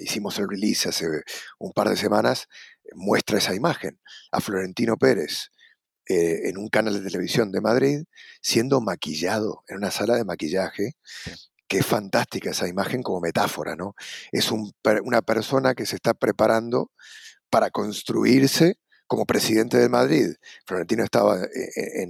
hicimos 0.00 0.38
el 0.38 0.48
release 0.48 0.88
hace 0.88 1.06
un 1.58 1.72
par 1.72 1.88
de 1.88 1.96
semanas 1.96 2.48
muestra 2.94 3.38
esa 3.38 3.54
imagen 3.54 4.00
a 4.32 4.40
Florentino 4.40 4.96
Pérez 4.96 5.50
en 6.06 6.58
un 6.58 6.68
canal 6.68 6.94
de 6.94 7.08
televisión 7.08 7.52
de 7.52 7.60
Madrid 7.60 8.02
siendo 8.42 8.80
maquillado 8.80 9.62
en 9.68 9.76
una 9.76 9.92
sala 9.92 10.16
de 10.16 10.24
maquillaje 10.24 10.96
que 11.68 11.78
es 11.78 11.86
fantástica 11.86 12.50
esa 12.50 12.66
imagen 12.66 13.00
como 13.04 13.20
metáfora, 13.20 13.76
¿no? 13.76 13.94
Es 14.32 14.50
una 14.50 15.22
persona 15.22 15.74
que 15.74 15.86
se 15.86 15.94
está 15.94 16.14
preparando 16.14 16.90
para 17.48 17.70
construirse 17.70 18.76
como 19.10 19.26
presidente 19.26 19.76
de 19.76 19.88
Madrid. 19.88 20.36
Florentino 20.64 21.02
estaba 21.02 21.42
eh, 21.42 21.70
eh, 21.74 22.06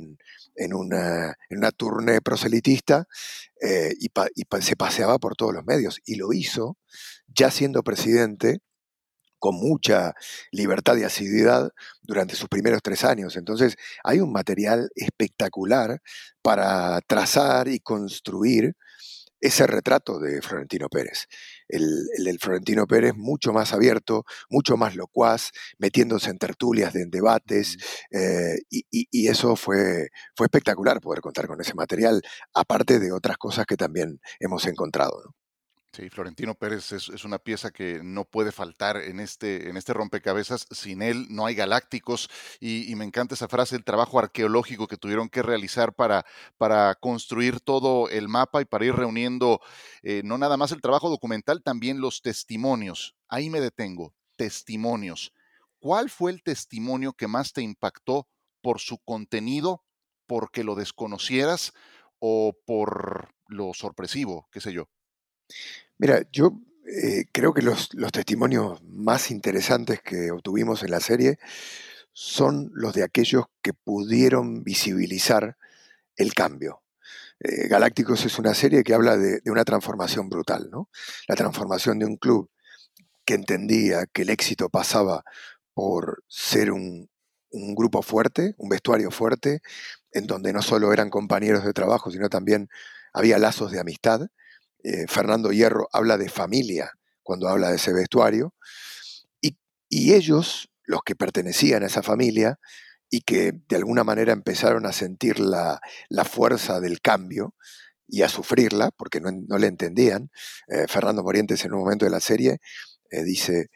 en, 0.56 0.74
una, 0.74 1.34
en 1.48 1.60
tournée 1.74 2.20
proselitista 2.20 3.08
eh, 3.58 3.94
y, 3.98 4.10
se 4.60 4.76
paseaba 4.76 5.18
por 5.18 5.34
todos 5.34 5.54
los 5.54 5.64
medios 5.64 5.98
y 6.04 6.16
lo 6.16 6.34
hizo 6.34 6.76
ya 7.26 7.50
siendo 7.50 7.82
presidente 7.82 8.58
con 9.38 9.54
mucha 9.54 10.12
libertad 10.52 10.94
y 10.98 11.04
asiduidad 11.04 11.70
durante 12.02 12.36
sus 12.36 12.50
primeros 12.50 12.82
tres 12.82 13.02
años. 13.02 13.34
Entonces 13.38 13.76
hay 14.04 14.20
un 14.20 14.30
material 14.30 14.90
espectacular 14.94 16.02
para 16.42 17.00
trazar 17.06 17.68
y 17.68 17.80
construir 17.80 18.76
ese 19.40 19.66
retrato 19.66 20.18
de 20.18 20.42
Florentino 20.42 20.90
Pérez. 20.90 21.28
El, 21.70 22.06
del 22.24 22.38
Florentino 22.38 22.86
Pérez 22.86 23.14
mucho 23.16 23.52
más 23.52 23.72
abierto, 23.72 24.24
mucho 24.48 24.76
más 24.76 24.96
locuaz, 24.96 25.50
metiéndose 25.78 26.30
en 26.30 26.38
tertulias, 26.38 26.94
en 26.94 27.10
debates, 27.10 27.76
eh, 28.10 28.58
y, 28.70 29.28
eso 29.28 29.54
fue, 29.54 30.08
fue 30.34 30.46
espectacular 30.46 31.00
poder 31.00 31.20
contar 31.20 31.46
con 31.46 31.60
ese 31.60 31.74
material, 31.74 32.20
aparte 32.54 32.98
de 32.98 33.12
otras 33.12 33.36
cosas 33.38 33.66
que 33.66 33.76
también 33.76 34.20
hemos 34.40 34.66
encontrado. 34.66 35.34
Sí, 35.92 36.08
Florentino 36.08 36.54
Pérez 36.54 36.92
es, 36.92 37.24
una 37.24 37.40
pieza 37.40 37.72
que 37.72 38.00
no 38.04 38.24
puede 38.24 38.52
faltar 38.52 38.96
en 38.96 39.18
este, 39.18 39.68
en 39.68 39.76
este 39.76 39.92
rompecabezas. 39.92 40.68
Sin 40.70 41.02
él 41.02 41.26
no 41.30 41.46
hay 41.46 41.56
galácticos 41.56 42.30
y, 42.60 42.94
me 42.94 43.04
encanta 43.04 43.34
esa 43.34 43.48
frase, 43.48 43.74
el 43.74 43.82
trabajo 43.82 44.20
arqueológico 44.20 44.86
que 44.86 44.96
tuvieron 44.96 45.28
que 45.28 45.42
realizar 45.42 45.92
para, 45.92 46.24
para 46.58 46.94
construir 46.94 47.58
todo 47.58 48.08
el 48.08 48.28
mapa 48.28 48.62
y 48.62 48.66
para 48.66 48.84
ir 48.84 48.94
reuniendo 48.94 49.60
eh, 50.04 50.22
no 50.24 50.38
nada 50.38 50.56
más 50.56 50.70
el 50.70 50.80
trabajo 50.80 51.10
documental, 51.10 51.62
también 51.64 52.00
los 52.00 52.22
testimonios. 52.22 53.16
Ahí 53.28 53.50
me 53.50 53.60
detengo, 53.60 54.14
testimonios. 54.36 55.32
¿Cuál 55.80 56.08
fue 56.08 56.30
el 56.30 56.44
testimonio 56.44 57.14
que 57.14 57.26
más 57.26 57.52
te 57.52 57.62
impactó 57.62 58.28
por 58.62 58.78
su 58.78 58.98
contenido, 58.98 59.82
porque 60.28 60.62
lo 60.62 60.76
desconocieras 60.76 61.72
o 62.20 62.56
por 62.64 63.34
lo 63.48 63.74
sorpresivo, 63.74 64.48
qué 64.52 64.60
sé 64.60 64.72
yo? 64.72 64.88
Mira, 65.98 66.22
yo 66.32 66.58
eh, 66.86 67.26
creo 67.30 67.54
que 67.54 67.62
los, 67.62 67.90
testimonios 68.12 68.82
más 68.82 69.30
interesantes 69.30 70.00
que 70.00 70.30
obtuvimos 70.30 70.82
en 70.82 70.90
la 70.90 71.00
serie 71.00 71.38
son 72.12 72.70
los 72.74 72.94
de 72.94 73.04
aquellos 73.04 73.44
que 73.62 73.72
pudieron 73.72 74.64
visibilizar 74.64 75.56
el 76.16 76.34
cambio. 76.34 76.82
Eh, 77.38 77.68
Galácticos 77.68 78.24
es 78.24 78.38
una 78.38 78.54
serie 78.54 78.82
que 78.82 78.94
habla 78.94 79.16
de, 79.16 79.40
una 79.46 79.64
transformación 79.64 80.28
brutal, 80.28 80.68
¿no? 80.70 80.88
La 81.28 81.36
transformación 81.36 81.98
de 81.98 82.06
un 82.06 82.16
club 82.16 82.50
que 83.24 83.34
entendía 83.34 84.06
que 84.06 84.22
el 84.22 84.30
éxito 84.30 84.68
pasaba 84.68 85.24
por 85.74 86.24
ser 86.26 86.72
un, 86.72 87.08
un 87.50 87.74
grupo 87.74 88.02
fuerte, 88.02 88.54
un 88.58 88.68
vestuario 88.68 89.10
fuerte, 89.10 89.62
en 90.12 90.26
donde 90.26 90.52
no 90.52 90.62
solo 90.62 90.92
eran 90.92 91.08
compañeros 91.08 91.64
de 91.64 91.72
trabajo, 91.72 92.10
sino 92.10 92.28
también 92.28 92.68
había 93.12 93.38
lazos 93.38 93.70
de 93.70 93.80
amistad 93.80 94.28
eh, 94.82 95.06
Fernando 95.08 95.52
Hierro 95.52 95.88
habla 95.92 96.16
de 96.16 96.28
familia 96.28 96.92
cuando 97.22 97.48
habla 97.48 97.70
de 97.70 97.76
ese 97.76 97.92
vestuario, 97.92 98.54
y, 99.92 100.12
ellos, 100.12 100.70
los 100.84 101.00
que 101.04 101.16
pertenecían 101.16 101.82
a 101.82 101.86
esa 101.86 102.04
familia 102.04 102.60
y 103.10 103.22
que 103.22 103.52
de 103.68 103.76
alguna 103.76 104.04
manera 104.04 104.32
empezaron 104.32 104.86
a 104.86 104.92
sentir 104.92 105.40
la, 105.40 105.80
fuerza 106.24 106.78
del 106.78 107.00
cambio 107.00 107.56
y 108.06 108.22
a 108.22 108.28
sufrirla, 108.28 108.92
porque 108.96 109.20
no, 109.20 109.58
le 109.58 109.66
entendían, 109.66 110.30
eh, 110.68 110.86
Fernando 110.88 111.24
Morientes 111.24 111.64
en 111.64 111.72
un 111.72 111.80
momento 111.80 112.04
de 112.04 112.12
la 112.12 112.20
serie 112.20 112.58
eh, 113.10 113.24
dice 113.24 113.70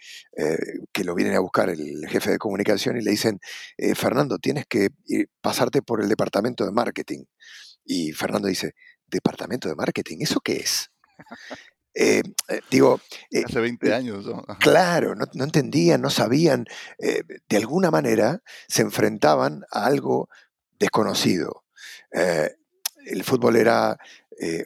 que 0.92 1.02
lo 1.02 1.16
vienen 1.16 1.34
a 1.34 1.40
buscar 1.40 1.68
el 1.68 2.06
jefe 2.08 2.30
de 2.30 2.38
comunicación 2.38 2.96
y 2.96 3.02
le 3.02 3.10
dicen, 3.10 3.40
Fernando, 3.96 4.38
tienes 4.38 4.66
que 4.66 4.90
pasarte 5.40 5.82
por 5.82 6.00
el 6.00 6.08
departamento 6.08 6.64
de 6.64 6.70
marketing. 6.70 7.24
Y 7.84 8.12
Fernando 8.12 8.46
dice, 8.46 8.74
¿departamento 9.08 9.68
de 9.68 9.74
marketing? 9.74 10.18
¿Eso 10.20 10.40
qué 10.40 10.56
es? 10.58 10.93
Eh, 11.96 12.22
eh, 12.48 12.60
digo... 12.70 13.00
Eh, 13.30 13.44
Hace 13.46 13.60
20 13.60 13.94
años. 13.94 14.26
Claro, 14.58 15.14
no, 15.14 15.44
entendían, 15.44 16.02
no 16.02 16.10
sabían. 16.10 16.66
de 16.98 17.56
alguna 17.56 17.90
manera 17.90 18.42
se 18.66 18.82
enfrentaban 18.82 19.64
a 19.70 19.86
algo 19.86 20.28
desconocido. 20.78 21.64
el 22.10 23.22
fútbol 23.22 23.56
era 23.56 23.96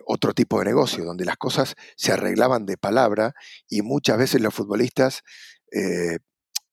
otro 0.07 0.33
tipo 0.33 0.59
de 0.59 0.65
negocio, 0.65 1.05
donde 1.05 1.27
las 1.27 1.37
cosas 1.37 1.77
se 1.97 2.13
arreglaban 2.13 2.65
de 2.65 2.79
palabra 2.79 3.35
y 3.69 3.83
muchas 3.83 4.17
veces 4.17 4.41
los 4.41 4.55
futbolistas 4.55 5.23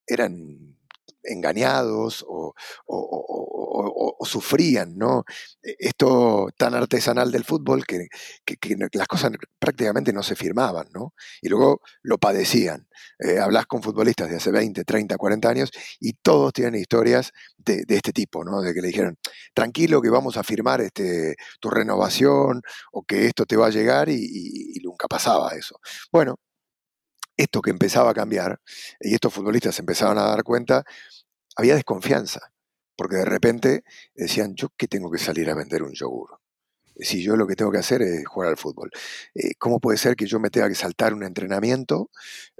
eran 0.07 0.74
engañados 1.25 2.25
o, 2.27 2.53
sufrían, 4.25 4.97
¿no? 4.97 5.23
E, 5.61 5.75
esto 5.79 6.47
tan 6.57 6.73
artesanal 6.73 7.31
del 7.31 7.43
fútbol 7.43 7.85
que, 7.85 8.07
las 8.93 9.07
cosas 9.07 9.31
prácticamente 9.59 10.13
no 10.13 10.23
se 10.23 10.35
firmaban, 10.35 10.87
¿no? 10.93 11.13
Y 11.41 11.49
luego 11.49 11.81
lo 12.01 12.17
padecían. 12.17 12.87
Eh, 13.19 13.39
hablas 13.39 13.65
con 13.67 13.83
futbolistas 13.83 14.29
de 14.29 14.37
hace 14.37 14.51
20, 14.51 14.83
30, 14.83 15.17
40 15.17 15.49
años 15.49 15.71
y 15.99 16.13
todos 16.13 16.53
tienen 16.53 16.75
historias 16.81 17.31
de, 17.57 17.83
este 17.87 18.11
tipo, 18.13 18.43
¿no? 18.43 18.61
De 18.61 18.73
que 18.73 18.81
le 18.81 18.87
dijeron, 18.87 19.17
tranquilo 19.53 20.01
que 20.01 20.09
vamos 20.09 20.37
a 20.37 20.43
firmar 20.43 20.81
este, 20.81 21.35
tu 21.59 21.69
renovación 21.69 22.61
o 22.91 23.03
que 23.03 23.27
esto 23.27 23.45
te 23.45 23.57
va 23.57 23.67
a 23.67 23.71
llegar 23.71 24.09
y 24.09 24.79
nunca 24.83 25.07
pasaba 25.07 25.51
eso. 25.55 25.79
Bueno, 26.11 26.39
esto 27.37 27.61
que 27.61 27.71
empezaba 27.71 28.11
a 28.11 28.13
cambiar 28.13 28.59
y 28.99 29.13
estos 29.13 29.33
futbolistas 29.33 29.77
empezaban 29.79 30.17
a 30.17 30.23
dar 30.23 30.43
cuenta, 30.43 30.85
había 31.55 31.75
desconfianza, 31.75 32.53
porque 32.95 33.17
de 33.17 33.25
repente 33.25 33.83
decían, 34.13 34.55
yo 34.55 34.69
qué 34.77 34.87
tengo 34.87 35.11
que 35.11 35.19
salir 35.19 35.49
a 35.49 35.55
vender 35.55 35.83
un 35.83 35.93
yogur. 35.93 36.39
Si 36.97 37.21
yo 37.21 37.35
lo 37.35 37.45
que 37.45 37.57
tengo 37.57 37.71
que 37.71 37.79
hacer 37.79 38.01
es 38.01 38.25
jugar 38.25 38.51
al 38.51 38.57
fútbol. 38.57 38.89
Eh, 39.33 39.55
¿Cómo 39.59 39.81
puede 39.81 39.97
ser 39.97 40.15
que 40.15 40.27
yo 40.27 40.39
me 40.39 40.49
tenga 40.49 40.69
que 40.69 40.75
saltar 40.75 41.13
un 41.13 41.23
entrenamiento 41.23 42.09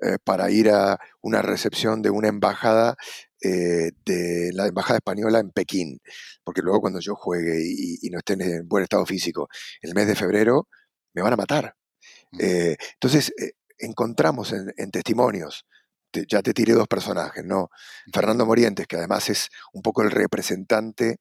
eh, 0.02 0.18
para 0.22 0.52
ir 0.52 0.70
a 0.72 1.00
una 1.22 1.42
recepción 1.42 2.02
de 2.02 2.10
una 2.10 2.28
embajada 2.28 2.98
eh, 3.42 3.92
de 4.06 4.52
la 4.54 4.68
embajada 4.68 4.98
española 4.98 5.40
en 5.40 5.52
Pekín? 5.52 6.02
Porque 6.44 6.62
luego 6.62 6.82
cuando 6.82 7.00
yo 7.00 7.16
juegue 7.16 7.62
y, 7.64 8.06
y 8.06 8.10
no 8.10 8.18
esté 8.18 8.34
en 8.34 8.68
buen 8.68 8.84
estado 8.84 9.06
físico 9.06 9.48
el 9.82 9.96
mes 9.96 10.08
de 10.08 10.16
febrero, 10.16 10.68
me 11.14 11.22
van 11.22 11.34
a 11.34 11.38
matar. 11.38 11.76
Eh, 12.40 12.76
entonces, 12.94 13.34
eh, 13.38 13.54
encontramos 13.78 14.54
en, 14.54 14.92
testimonios, 14.92 15.66
ya 16.30 16.42
te 16.42 16.54
tiré 16.54 16.74
dos 16.74 16.88
personajes, 16.88 17.44
¿no? 17.44 17.70
Fernando 18.14 18.46
Morientes, 18.46 18.88
que 18.88 18.96
además 18.96 19.30
es 19.30 19.50
un 19.74 19.82
poco 19.82 20.02
el 20.02 20.12
representante 20.12 21.18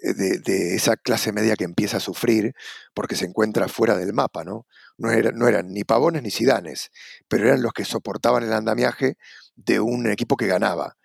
eh, 0.00 0.14
de, 0.14 0.76
esa 0.76 0.96
clase 0.96 1.32
media 1.32 1.56
que 1.56 1.64
empieza 1.64 1.96
a 1.96 2.00
sufrir 2.00 2.54
porque 2.94 3.16
se 3.16 3.24
encuentra 3.24 3.66
fuera 3.66 3.96
del 3.96 4.12
mapa, 4.12 4.44
¿no? 4.44 4.66
No, 4.96 5.10
no 5.34 5.48
eran 5.48 5.72
ni 5.72 5.82
pavones 5.84 6.22
ni 6.22 6.30
sidanes, 6.30 6.90
pero 7.28 7.46
eran 7.46 7.62
los 7.62 7.72
que 7.72 7.84
soportaban 7.84 8.44
el 8.44 8.52
andamiaje 8.52 9.16
de 9.56 9.80
un 9.80 10.08
equipo 10.08 10.36
que 10.36 10.46
ganaba. 10.46 10.96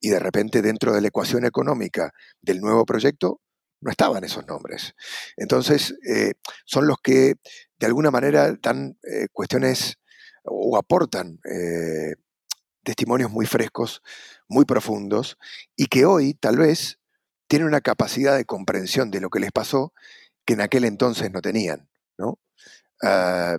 Y 0.00 0.10
de 0.10 0.18
repente 0.18 0.60
dentro 0.62 0.92
de 0.92 1.00
la 1.00 1.08
ecuación 1.08 1.46
económica 1.46 2.12
del 2.42 2.60
nuevo 2.60 2.84
proyecto 2.84 3.40
no 3.82 3.90
estaban 3.90 4.24
esos 4.24 4.46
nombres. 4.46 4.94
Entonces, 5.36 5.94
eh, 6.08 6.34
son 6.64 6.86
los 6.86 6.96
que 7.02 7.34
de 7.78 7.86
alguna 7.86 8.10
manera 8.10 8.54
dan 8.62 8.96
eh, 9.02 9.26
cuestiones 9.32 9.96
o 10.44 10.76
aportan 10.76 11.40
testimonios 12.82 13.30
muy 13.30 13.46
frescos, 13.46 14.02
muy 14.48 14.64
profundos, 14.64 15.38
y 15.76 15.86
que 15.86 16.04
hoy 16.04 16.34
tal 16.34 16.58
vez 16.58 16.98
tienen 17.48 17.68
una 17.68 17.80
capacidad 17.80 18.36
de 18.36 18.44
comprensión 18.44 19.10
de 19.10 19.20
lo 19.20 19.30
que 19.30 19.40
les 19.40 19.52
pasó 19.52 19.92
que 20.44 20.54
en 20.54 20.60
aquel 20.60 20.84
entonces 20.84 21.30
no 21.30 21.40
tenían, 21.40 21.88
¿no? 22.18 22.38
Ah, 23.02 23.58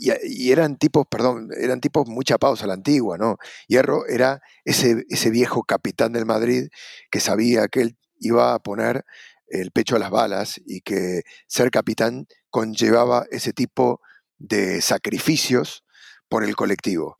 y, 0.00 0.50
eran 0.52 0.76
tipos, 0.76 1.06
perdón, 1.10 1.48
eran 1.56 1.80
tipos 1.80 2.06
muy 2.08 2.24
chapados 2.24 2.62
a 2.62 2.66
la 2.66 2.74
antigua, 2.74 3.16
¿no? 3.18 3.36
Hierro 3.68 4.06
era 4.06 4.40
ese, 4.64 5.04
ese 5.08 5.30
viejo 5.30 5.62
capitán 5.64 6.12
del 6.12 6.26
Madrid 6.26 6.68
que 7.10 7.20
sabía 7.20 7.68
que 7.68 7.80
él 7.82 7.98
iba 8.20 8.54
a 8.54 8.58
poner 8.58 9.04
el 9.48 9.70
pecho 9.70 9.96
a 9.96 9.98
las 9.98 10.10
balas 10.10 10.60
y 10.66 10.82
que 10.82 11.22
ser 11.46 11.70
capitán 11.70 12.26
conllevaba 12.50 13.26
ese 13.30 13.52
tipo 13.52 14.00
de 14.38 14.80
sacrificios 14.82 15.84
por 16.32 16.44
el 16.44 16.56
colectivo. 16.56 17.18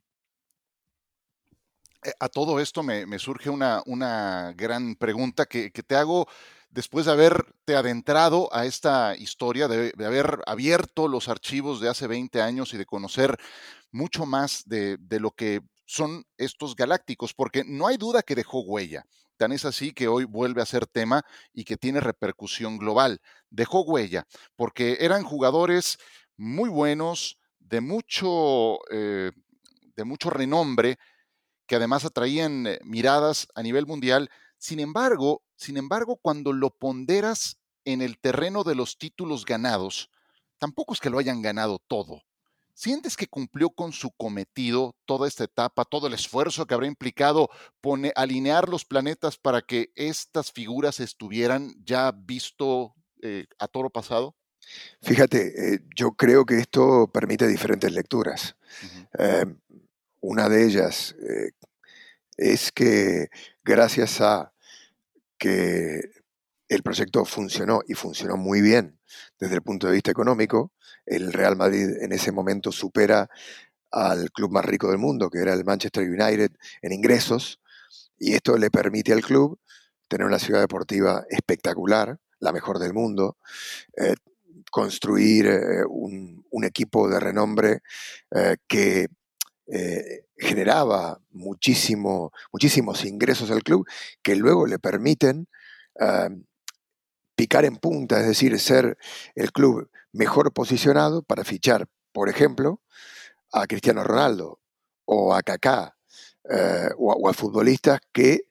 Eh, 2.03 2.13
a 2.19 2.31
todo 2.31 2.61
esto 2.61 2.83
me, 2.83 3.19
surge 3.19 3.51
una, 3.51 3.83
una, 3.85 4.55
gran 4.57 4.97
pregunta 4.97 5.45
que, 5.45 5.71
te 5.71 5.97
hago 5.97 6.27
después 6.71 7.05
de 7.05 7.13
haberte 7.13 7.77
adentrado 7.77 8.49
a 8.55 8.65
esta 8.65 9.15
historia, 9.15 9.69
de, 9.69 9.93
haber 10.03 10.39
abierto 10.47 11.09
los 11.09 11.29
archivos 11.29 11.79
de 11.79 11.91
hace 11.91 12.07
20 12.07 12.41
años 12.41 12.73
y 12.73 12.79
de 12.79 12.87
conocer 12.87 13.37
mucho 13.91 14.25
más 14.25 14.63
de, 14.65 14.97
lo 15.21 15.33
que 15.33 15.61
son 15.85 16.25
estos 16.39 16.75
galácticos, 16.75 17.35
porque 17.35 17.65
no 17.67 17.89
hay 17.89 17.99
duda 17.99 18.23
que 18.23 18.35
dejó 18.35 18.61
huella. 18.61 19.05
Tan 19.37 19.53
es 19.53 19.67
así 19.67 19.93
que 19.93 20.09
hoy 20.09 20.25
vuelve 20.25 20.63
a 20.63 20.67
ser 20.67 20.87
tema 20.87 21.23
y 21.53 21.65
que 21.65 21.77
tiene 21.77 22.01
repercusión 22.01 22.79
global. 22.79 23.21
Dejó 23.51 23.83
huella, 23.83 24.27
porque 24.57 24.97
eran 25.01 25.23
jugadores 25.23 25.99
muy 26.39 26.71
buenos, 26.71 27.37
de 27.73 27.81
mucho, 27.81 28.81
eh, 28.91 29.33
de 29.97 30.05
mucho 30.05 30.29
renombre, 30.29 30.99
que 31.67 31.77
además 31.77 32.05
atraían 32.05 32.67
eh, 32.67 32.79
miradas 32.85 33.49
a 33.55 33.63
nivel 33.63 33.87
mundial. 33.87 34.29
Sin 34.59 34.79
embargo, 34.79 35.43
sin 35.57 35.79
embargo, 35.79 36.19
cuando 36.21 36.53
lo 36.53 36.69
ponderas 36.69 37.57
en 37.87 38.03
el 38.03 38.19
terreno 38.19 38.63
de 38.63 38.75
los 38.75 38.99
títulos 38.99 39.47
ganados, 39.47 40.11
tampoco 40.59 40.93
es 40.93 41.01
que 41.01 41.09
lo 41.09 41.19
hayan 41.19 41.41
ganado 41.41 41.79
todo. 41.79 42.21
¿Sientes 42.75 43.17
que 43.17 43.27
cumplió 43.27 43.71
con 43.71 43.93
su 43.93 44.11
cometido 44.11 44.95
toda 45.07 45.27
esta 45.27 45.45
etapa, 45.45 45.87
todo 45.87 46.09
el 46.09 46.13
esfuerzo 46.13 46.67
que 46.67 46.75
habrá 46.75 46.87
implicado 46.87 47.49
pone, 47.81 48.13
alinear 48.17 48.69
los 48.69 48.85
planetas 48.85 49.39
para 49.39 49.63
que 49.63 49.93
estas 49.95 50.53
figuras 50.53 51.01
estuvieran 51.01 51.73
ya 51.83 52.13
visto 52.13 52.95
eh, 53.23 53.47
a 53.59 53.67
toro 53.67 53.89
pasado? 53.89 54.37
Fíjate, 55.03 55.75
eh, 55.75 55.81
yo 55.95 56.13
creo 56.13 56.45
que 56.45 56.59
esto 56.59 57.11
permite 57.13 57.47
diferentes 57.47 57.93
lecturas. 57.93 58.57
Una 60.23 60.49
de 60.49 60.65
ellas 60.65 61.17
eh, 61.21 61.51
es 62.37 62.71
que 62.71 63.29
gracias 63.65 64.21
a 64.21 64.53
que 65.37 66.01
el 66.69 66.83
proyecto 66.85 67.25
funcionó 67.25 67.81
y 67.89 67.95
funcionó 67.95 68.37
muy 68.37 68.61
bien 68.61 69.01
desde 69.41 69.57
el 69.57 69.63
punto 69.63 69.89
de 69.89 69.95
vista 69.95 70.13
económico, 70.13 70.73
el 71.07 71.33
Real 71.33 71.57
Madrid 71.57 71.89
en 72.01 72.13
ese 72.13 72.31
momento 72.31 72.71
supera 72.71 73.29
al 73.91 74.31
club 74.31 74.53
más 74.53 74.65
rico 74.65 74.89
del 74.89 74.99
mundo, 74.99 75.29
que 75.29 75.41
era 75.41 75.53
el 75.55 75.65
Manchester 75.65 76.09
United, 76.09 76.53
en 76.81 76.93
ingresos, 76.93 77.61
y 78.17 78.35
esto 78.35 78.57
le 78.57 78.71
permite 78.71 79.13
al 79.13 79.23
club 79.23 79.59
tener 80.07 80.25
una 80.25 80.39
ciudad 80.39 80.61
deportiva 80.61 81.25
espectacular, 81.29 82.21
la 82.39 82.53
mejor 82.53 82.79
del 82.79 82.95
mundo, 82.95 83.37
eh, 83.97 84.15
construir 84.73 85.47
eh, 85.47 85.85
un, 85.89 86.43
equipo 86.65 87.09
de 87.09 87.19
renombre 87.19 87.81
que 88.69 89.09
eh, 89.67 90.27
generaba 90.37 91.21
muchísimo, 91.31 92.31
muchísimos 92.53 93.05
ingresos 93.05 93.51
al 93.51 93.65
club 93.65 93.85
que 94.23 94.37
luego 94.37 94.67
le 94.67 94.79
permiten 94.79 95.49
picar 97.35 97.65
en 97.65 97.77
punta, 97.77 98.21
es 98.21 98.29
decir, 98.29 98.59
ser 98.61 98.97
el 99.35 99.51
club 99.51 99.91
mejor 100.13 100.53
posicionado 100.53 101.23
para 101.23 101.43
fichar, 101.43 101.89
por 102.13 102.29
ejemplo, 102.29 102.81
a 103.53 103.67
Cristiano 103.67 104.05
Ronaldo 104.05 104.61
o 105.05 105.35
a 105.35 105.43
Kaká 105.43 105.97
eh, 106.49 106.91
o, 106.99 107.29
a 107.29 107.33
futbolistas 107.33 108.01
que 108.13 108.43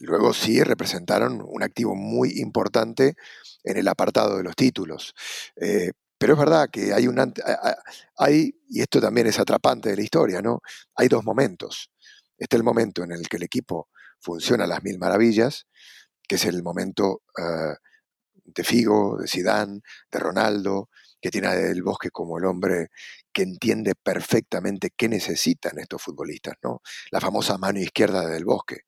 luego 0.00 0.32
sí 0.32 0.62
representaron 0.62 1.42
un 1.46 1.62
activo 1.62 1.94
muy 1.94 2.40
importante 2.40 3.14
en 3.64 3.76
el 3.76 3.88
apartado 3.88 4.36
de 4.36 4.44
los 4.44 4.56
títulos. 4.56 5.14
Eh, 5.56 5.92
pero 6.18 6.34
es 6.34 6.38
verdad 6.38 6.68
que 6.70 6.92
hay 6.92 7.08
un 7.08 7.18
hay, 8.18 8.54
y 8.68 8.80
esto 8.82 9.00
también 9.00 9.26
es 9.26 9.38
atrapante 9.38 9.88
de 9.88 9.96
la 9.96 10.02
historia, 10.02 10.42
¿no? 10.42 10.60
Hay 10.96 11.08
dos 11.08 11.24
momentos. 11.24 11.90
Este 12.36 12.56
es 12.56 12.60
el 12.60 12.64
momento 12.64 13.02
en 13.02 13.12
el 13.12 13.28
que 13.28 13.38
el 13.38 13.42
equipo 13.44 13.88
funciona 14.20 14.64
a 14.64 14.66
las 14.66 14.82
mil 14.82 14.98
maravillas, 14.98 15.66
que 16.28 16.36
es 16.36 16.44
el 16.44 16.62
momento 16.62 17.22
eh, 17.38 17.74
de 18.44 18.64
Figo, 18.64 19.18
de 19.18 19.28
Sidán, 19.28 19.82
de 20.10 20.18
Ronaldo, 20.18 20.90
que 21.20 21.30
tiene 21.30 21.48
a 21.48 21.54
Del 21.54 21.82
Bosque 21.82 22.10
como 22.10 22.38
el 22.38 22.44
hombre 22.44 22.88
que 23.32 23.42
entiende 23.42 23.94
perfectamente 23.94 24.90
qué 24.96 25.08
necesitan 25.08 25.78
estos 25.78 26.02
futbolistas, 26.02 26.54
¿no? 26.62 26.82
La 27.10 27.20
famosa 27.20 27.58
mano 27.58 27.78
izquierda 27.78 28.26
de 28.26 28.32
Del 28.32 28.44
Bosque, 28.44 28.82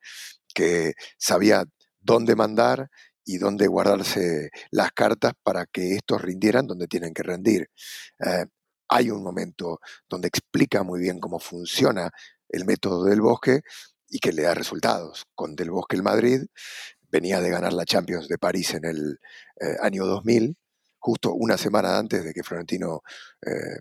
que 0.52 0.94
sabía 1.18 1.64
dónde 2.00 2.36
mandar 2.36 2.88
y 3.24 3.38
dónde 3.38 3.66
guardarse 3.68 4.50
las 4.70 4.92
cartas 4.92 5.32
para 5.42 5.66
que 5.66 5.94
estos 5.94 6.20
rindieran 6.22 6.66
donde 6.66 6.88
tienen 6.88 7.14
que 7.14 7.22
rendir. 7.22 7.68
Eh, 8.18 8.46
hay 8.88 9.10
un 9.10 9.22
momento 9.22 9.80
donde 10.08 10.28
explica 10.28 10.82
muy 10.82 11.00
bien 11.00 11.20
cómo 11.20 11.38
funciona 11.38 12.10
el 12.48 12.64
método 12.64 13.04
del 13.04 13.20
bosque 13.20 13.62
y 14.08 14.18
que 14.18 14.32
le 14.32 14.42
da 14.42 14.54
resultados. 14.54 15.24
Con 15.34 15.56
Del 15.56 15.70
Bosque 15.70 15.96
el 15.96 16.02
Madrid 16.02 16.42
venía 17.08 17.40
de 17.40 17.50
ganar 17.50 17.72
la 17.72 17.84
Champions 17.84 18.28
de 18.28 18.38
París 18.38 18.74
en 18.74 18.84
el 18.84 19.18
eh, 19.60 19.76
año 19.80 20.04
2000, 20.06 20.56
justo 20.98 21.32
una 21.32 21.56
semana 21.56 21.98
antes 21.98 22.24
de 22.24 22.32
que 22.32 22.42
Florentino 22.42 23.02
eh, 23.46 23.78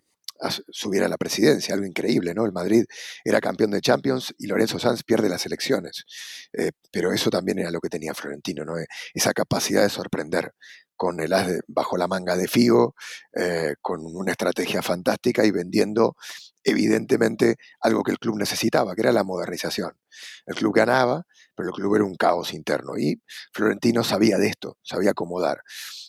subiera 0.70 1.06
a 1.06 1.10
la 1.10 1.18
presidencia, 1.18 1.74
algo 1.74 1.86
increíble, 1.86 2.34
¿no? 2.34 2.46
El 2.46 2.52
Madrid 2.52 2.86
era 3.24 3.40
campeón 3.40 3.72
de 3.72 3.82
Champions 3.82 4.34
y 4.38 4.48
Lorenzo 4.48 4.80
Sanz 4.80 5.04
pierde 5.04 5.30
las 5.30 5.46
elecciones. 5.46 6.06
Eh, 6.54 6.72
pero 6.92 7.14
eso 7.14 7.30
también 7.30 7.60
era 7.60 7.72
lo 7.72 7.80
que 7.80 7.90
tenía 7.90 8.14
Florentino, 8.14 8.66
¿no? 8.66 8.74
Esa 9.14 9.34
capacidad 9.34 9.84
de 9.84 9.90
sorprender 9.90 10.54
con 10.96 11.20
el 11.20 11.34
as 11.34 11.48
bajo 11.68 11.98
la 11.98 12.08
manga 12.08 12.38
de 12.38 12.48
Figo, 12.48 12.96
eh, 13.34 13.74
con 13.82 14.02
una 14.06 14.34
estrategia 14.34 14.84
fantástica 14.84 15.44
y 15.46 15.52
vendiendo 15.52 16.16
evidentemente 16.64 17.56
algo 17.80 18.04
que 18.04 18.12
el 18.12 18.20
club 18.20 18.38
necesitaba, 18.38 18.94
que 18.94 19.02
era 19.02 19.12
la 19.12 19.24
modernización. 19.24 19.98
El 20.46 20.56
club 20.56 20.76
ganaba, 20.76 21.26
pero 21.56 21.70
el 21.70 21.76
club 21.76 21.96
era 21.96 22.06
un 22.06 22.16
caos 22.16 22.54
interno 22.54 22.98
y 23.00 23.20
Florentino 23.52 24.04
sabía 24.04 24.38
de 24.38 24.48
esto, 24.50 24.78
sabía 24.84 25.12
acomodar. 25.12 25.62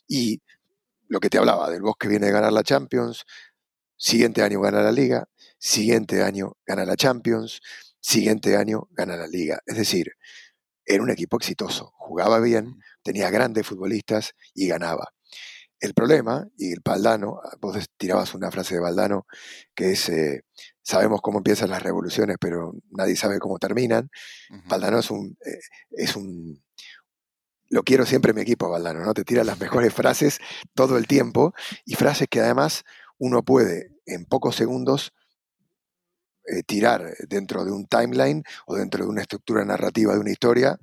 Y 0.06 0.42
lo 1.08 1.20
que 1.20 1.30
te 1.30 1.38
hablaba, 1.38 1.70
del 1.70 1.82
Bosque 1.82 2.08
viene 2.08 2.26
de 2.26 2.32
ganar 2.32 2.52
la 2.52 2.62
Champions, 2.62 3.24
Siguiente 4.02 4.42
año 4.42 4.60
gana 4.60 4.82
la 4.82 4.90
liga, 4.90 5.28
siguiente 5.60 6.24
año 6.24 6.56
gana 6.66 6.84
la 6.84 6.96
Champions, 6.96 7.60
siguiente 8.00 8.56
año 8.56 8.88
gana 8.90 9.16
la 9.16 9.28
liga. 9.28 9.60
Es 9.64 9.76
decir, 9.76 10.14
era 10.84 11.04
un 11.04 11.10
equipo 11.10 11.36
exitoso, 11.36 11.92
jugaba 11.94 12.40
bien, 12.40 12.80
tenía 13.04 13.30
grandes 13.30 13.64
futbolistas 13.64 14.34
y 14.54 14.66
ganaba. 14.66 15.12
El 15.78 15.94
problema, 15.94 16.48
y 16.58 16.72
el 16.72 16.82
Paldano, 16.82 17.40
vos 17.60 17.76
tirabas 17.96 18.34
una 18.34 18.50
frase 18.50 18.74
de 18.74 18.80
Valdano 18.80 19.24
que 19.72 19.92
es, 19.92 20.08
eh, 20.08 20.46
sabemos 20.82 21.20
cómo 21.22 21.38
empiezan 21.38 21.70
las 21.70 21.84
revoluciones, 21.84 22.38
pero 22.40 22.74
nadie 22.90 23.14
sabe 23.14 23.38
cómo 23.38 23.60
terminan. 23.60 24.10
Valdano 24.66 24.98
es 24.98 25.12
un, 25.12 25.38
eh, 25.46 25.60
es 25.92 26.16
un, 26.16 26.60
lo 27.68 27.84
quiero 27.84 28.04
siempre 28.04 28.30
en 28.30 28.36
mi 28.36 28.42
equipo, 28.42 28.68
Valdano, 28.68 29.04
¿no? 29.04 29.14
Te 29.14 29.22
tira 29.22 29.44
las 29.44 29.60
mejores 29.60 29.94
frases 29.94 30.40
todo 30.74 30.98
el 30.98 31.06
tiempo 31.06 31.54
y 31.84 31.94
frases 31.94 32.26
que 32.28 32.40
además 32.40 32.82
uno 33.18 33.44
puede 33.44 33.91
en 34.06 34.24
pocos 34.24 34.56
segundos 34.56 35.12
eh, 36.44 36.64
tirar 36.64 37.14
dentro 37.28 37.64
de 37.64 37.70
un 37.70 37.86
timeline 37.86 38.42
o 38.66 38.74
dentro 38.74 39.04
de 39.04 39.10
una 39.10 39.22
estructura 39.22 39.64
narrativa 39.64 40.12
de 40.14 40.18
una 40.18 40.32
historia 40.32 40.78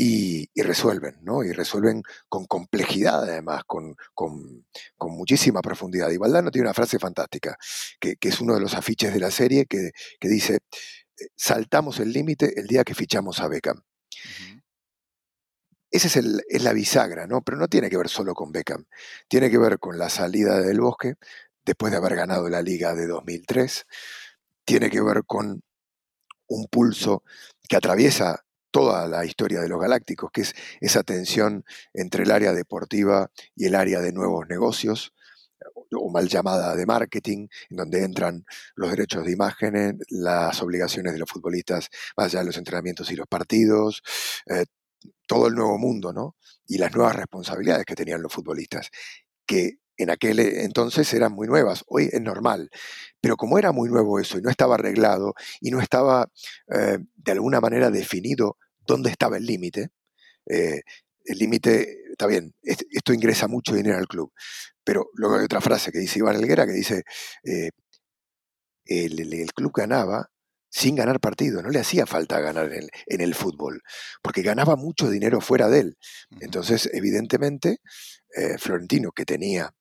y, 0.00 0.48
resuelven, 0.62 1.18
¿no? 1.22 1.42
Y 1.42 1.52
resuelven 1.52 2.02
con 2.28 2.46
complejidad, 2.46 3.24
además, 3.24 3.64
con, 3.66 3.96
con, 4.14 4.64
muchísima 5.00 5.60
profundidad. 5.60 6.10
Y 6.10 6.18
Valdano 6.18 6.52
tiene 6.52 6.68
una 6.68 6.74
frase 6.74 7.00
fantástica, 7.00 7.56
que, 7.98 8.16
es 8.20 8.40
uno 8.40 8.54
de 8.54 8.60
los 8.60 8.74
afiches 8.74 9.12
de 9.12 9.18
la 9.18 9.32
serie, 9.32 9.66
que, 9.66 9.90
dice, 10.20 10.60
saltamos 11.34 11.98
el 11.98 12.12
límite 12.12 12.60
el 12.60 12.68
día 12.68 12.84
que 12.84 12.94
fichamos 12.94 13.40
a 13.40 13.48
Beckham. 13.48 13.82
Esa 15.90 16.06
es, 16.06 16.16
el, 16.16 16.42
es, 16.48 16.62
la 16.62 16.72
bisagra, 16.72 17.26
¿no? 17.26 17.42
Pero 17.42 17.56
no 17.56 17.66
tiene 17.66 17.90
que 17.90 17.96
ver 17.96 18.08
solo 18.08 18.34
con 18.34 18.52
Beckham. 18.52 18.84
Tiene 19.26 19.50
que 19.50 19.58
ver 19.58 19.80
con 19.80 19.98
la 19.98 20.10
salida 20.10 20.60
del 20.60 20.80
bosque, 20.80 21.14
después 21.68 21.92
de 21.92 21.98
haber 21.98 22.16
ganado 22.16 22.48
la 22.48 22.62
liga 22.62 22.94
de 22.94 23.06
2003. 23.06 23.86
Tiene 24.64 24.88
que 24.90 25.02
ver 25.02 25.22
con 25.26 25.62
un 26.48 26.66
pulso 26.66 27.22
que 27.68 27.76
atraviesa 27.76 28.42
toda 28.70 29.06
la 29.06 29.24
historia 29.26 29.60
de 29.60 29.68
los 29.68 29.80
galácticos, 29.80 30.30
que 30.32 30.42
es 30.42 30.54
esa 30.80 31.02
tensión 31.02 31.64
entre 31.92 32.24
el 32.24 32.30
área 32.30 32.52
deportiva 32.52 33.30
y 33.54 33.66
el 33.66 33.74
área 33.74 34.00
de 34.00 34.12
nuevos 34.12 34.46
negocios, 34.48 35.12
o 35.92 36.10
mal 36.10 36.28
llamada 36.28 36.74
de 36.74 36.86
marketing, 36.86 37.48
en 37.70 37.76
donde 37.76 38.02
entran 38.02 38.44
los 38.74 38.90
derechos 38.90 39.24
de 39.24 39.32
imagen, 39.32 39.98
las 40.08 40.62
obligaciones 40.62 41.12
de 41.12 41.18
los 41.18 41.30
futbolistas, 41.30 41.90
más 42.16 42.26
allá 42.28 42.40
de 42.40 42.46
los 42.46 42.56
entrenamientos 42.56 43.10
y 43.10 43.16
los 43.16 43.26
partidos, 43.26 44.02
eh, 44.46 44.64
todo 45.26 45.48
el 45.48 45.54
nuevo 45.54 45.78
mundo, 45.78 46.12
¿no? 46.12 46.36
Y 46.66 46.78
las 46.78 46.94
nuevas 46.94 47.16
responsabilidades 47.16 47.84
que 47.84 47.94
tenían 47.94 48.22
los 48.22 48.32
futbolistas, 48.32 48.90
que 49.46 49.78
en 49.98 50.10
aquel 50.10 50.38
entonces 50.38 51.12
eran 51.12 51.32
muy 51.32 51.48
nuevas, 51.48 51.84
hoy 51.88 52.08
es 52.10 52.20
normal. 52.20 52.70
Pero 53.20 53.36
como 53.36 53.58
era 53.58 53.72
muy 53.72 53.90
nuevo 53.90 54.20
eso 54.20 54.38
y 54.38 54.42
no 54.42 54.48
estaba 54.48 54.76
arreglado 54.76 55.34
y 55.60 55.70
no 55.70 55.80
estaba 55.80 56.30
eh, 56.72 56.98
de 57.16 57.32
alguna 57.32 57.60
manera 57.60 57.90
definido 57.90 58.56
dónde 58.86 59.10
estaba 59.10 59.36
el 59.36 59.44
límite, 59.44 59.90
eh, 60.46 60.82
el 61.24 61.38
límite, 61.38 62.12
está 62.12 62.26
bien, 62.26 62.54
esto 62.62 63.12
ingresa 63.12 63.48
mucho 63.48 63.74
dinero 63.74 63.98
al 63.98 64.06
club, 64.06 64.32
pero 64.84 65.10
luego 65.14 65.36
hay 65.36 65.44
otra 65.44 65.60
frase 65.60 65.92
que 65.92 65.98
dice 65.98 66.20
Iván 66.20 66.36
Elguera 66.36 66.64
que 66.64 66.72
dice, 66.72 67.02
eh, 67.44 67.70
el, 68.86 69.52
club 69.52 69.72
ganaba 69.74 70.30
sin 70.70 70.94
ganar 70.94 71.20
partido, 71.20 71.60
no 71.60 71.68
le 71.68 71.80
hacía 71.80 72.06
falta 72.06 72.40
ganar 72.40 72.70
en 72.72 73.20
el, 73.20 73.34
fútbol, 73.34 73.82
porque 74.22 74.42
ganaba 74.42 74.76
mucho 74.76 75.10
dinero 75.10 75.40
fuera 75.40 75.68
de 75.68 75.80
él. 75.80 75.98
Entonces, 76.40 76.88
evidentemente, 76.92 77.78
Florentino, 78.58 79.10
que 79.12 79.24
tenía 79.24 79.74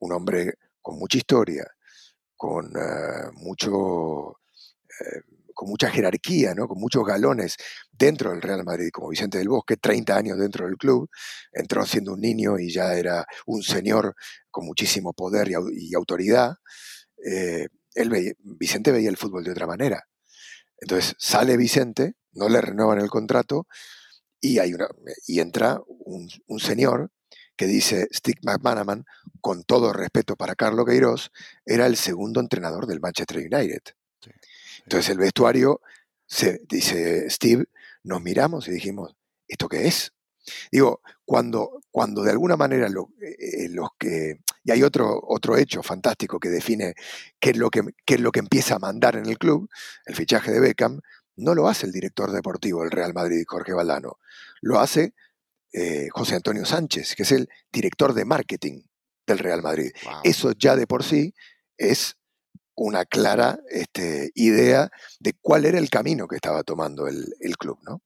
un 0.00 0.12
hombre 0.12 0.54
con 0.80 0.98
mucha 0.98 1.18
historia, 1.18 1.66
con 2.36 2.66
eh, 2.76 3.30
mucho 3.34 4.38
eh, 5.00 5.20
con 5.58 5.68
mucha 5.68 5.90
jerarquía, 5.90 6.54
¿no? 6.54 6.68
con 6.68 6.78
muchos 6.78 7.04
galones 7.04 7.56
dentro 7.90 8.30
del 8.30 8.40
Real 8.40 8.62
Madrid, 8.64 8.90
como 8.92 9.08
Vicente 9.08 9.38
del 9.38 9.48
Bosque, 9.48 9.76
30 9.76 10.16
años 10.16 10.38
dentro 10.38 10.66
del 10.66 10.76
club, 10.76 11.10
entró 11.50 11.84
siendo 11.84 12.12
un 12.12 12.20
niño 12.20 12.60
y 12.60 12.72
ya 12.72 12.94
era 12.94 13.26
un 13.44 13.64
señor 13.64 14.14
con 14.52 14.66
muchísimo 14.66 15.12
poder 15.14 15.48
y, 15.48 15.94
autoridad. 15.94 16.54
Eh, 17.26 17.66
Vicente 18.38 18.92
veía 18.92 19.08
el 19.08 19.16
fútbol 19.16 19.42
de 19.42 19.50
otra 19.50 19.66
manera. 19.66 20.04
Entonces 20.80 21.16
sale 21.18 21.56
Vicente, 21.56 22.12
no 22.34 22.48
le 22.48 22.60
renuevan 22.60 23.00
el 23.00 23.10
contrato 23.10 23.66
y, 24.40 24.60
hay 24.60 24.74
una, 24.74 24.86
y 25.26 25.40
entra 25.40 25.80
un 25.88 26.60
señor 26.60 27.10
que 27.58 27.66
dice 27.66 28.08
Steve 28.12 28.38
McManaman, 28.42 29.04
con 29.40 29.64
todo 29.64 29.92
respeto 29.92 30.36
para 30.36 30.54
Carlos 30.54 30.86
Queiroz, 30.86 31.32
era 31.66 31.86
el 31.86 31.96
segundo 31.96 32.40
entrenador 32.40 32.86
del 32.86 33.00
Manchester 33.00 33.38
United. 33.38 33.82
Entonces 34.84 35.10
el 35.10 35.18
vestuario, 35.18 35.80
se, 36.24 36.62
dice 36.68 37.28
Steve, 37.28 37.66
nos 38.04 38.22
miramos 38.22 38.68
y 38.68 38.70
dijimos, 38.70 39.16
¿esto 39.48 39.68
qué 39.68 39.88
es? 39.88 40.12
Digo, 40.70 41.02
cuando, 41.24 41.82
cuando 41.90 42.22
de 42.22 42.30
alguna 42.30 42.56
manera 42.56 42.86
eh, 42.86 43.36
eh, 43.38 43.68
los 43.70 43.90
que... 43.98 44.40
Y 44.62 44.70
hay 44.70 44.82
otro, 44.84 45.20
otro 45.26 45.56
hecho 45.56 45.82
fantástico 45.82 46.38
que 46.38 46.50
define 46.50 46.94
qué 47.40 47.50
es, 47.50 47.56
lo 47.56 47.70
que, 47.70 47.82
qué 48.06 48.14
es 48.14 48.20
lo 48.20 48.30
que 48.30 48.38
empieza 48.38 48.76
a 48.76 48.78
mandar 48.78 49.16
en 49.16 49.26
el 49.26 49.36
club, 49.36 49.68
el 50.06 50.14
fichaje 50.14 50.52
de 50.52 50.60
Beckham, 50.60 51.00
no 51.36 51.54
lo 51.54 51.68
hace 51.68 51.86
el 51.86 51.92
director 51.92 52.30
deportivo 52.30 52.82
del 52.82 52.92
Real 52.92 53.14
Madrid, 53.14 53.44
Jorge 53.46 53.72
Valdano, 53.72 54.18
lo 54.60 54.78
hace 54.78 55.14
eh, 55.72 56.08
José 56.10 56.36
Antonio 56.36 56.64
Sánchez, 56.64 57.14
que 57.14 57.22
es 57.24 57.32
el 57.32 57.48
director 57.72 58.14
de 58.14 58.24
marketing 58.24 58.82
del 59.26 59.38
Real 59.38 59.62
Madrid. 59.62 59.90
Eso 60.24 60.52
ya 60.52 60.76
de 60.76 60.86
por 60.86 61.04
sí 61.04 61.34
es 61.76 62.16
una 62.74 63.04
clara 63.04 63.58
este, 63.70 64.30
idea 64.34 64.90
de 65.20 65.34
cuál 65.34 65.64
era 65.64 65.78
el 65.78 65.90
camino 65.90 66.26
que 66.26 66.36
estaba 66.36 66.62
tomando 66.62 67.06
el, 67.06 67.56
club, 67.58 67.78
¿no? 67.82 68.00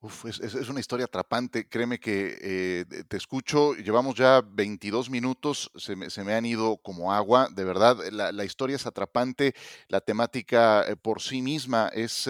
Uf, 0.00 0.24
es, 0.26 0.54
una 0.68 0.80
historia 0.80 1.06
atrapante. 1.06 1.68
Créeme 1.68 2.00
que 2.00 2.38
eh, 2.40 2.84
te 3.08 3.16
escucho, 3.16 3.74
llevamos 3.74 4.16
ya 4.16 4.40
22 4.40 5.10
minutos, 5.10 5.70
se 5.76 5.94
me, 5.96 6.34
han 6.34 6.46
ido 6.46 6.78
como 6.78 7.12
agua. 7.12 7.48
De 7.52 7.64
verdad, 7.64 7.96
la, 8.10 8.44
historia 8.44 8.76
es 8.76 8.86
atrapante, 8.86 9.54
la 9.88 10.00
temática 10.00 10.84
eh, 10.88 10.96
por 10.96 11.20
sí 11.20 11.42
misma 11.42 11.88
es 11.92 12.28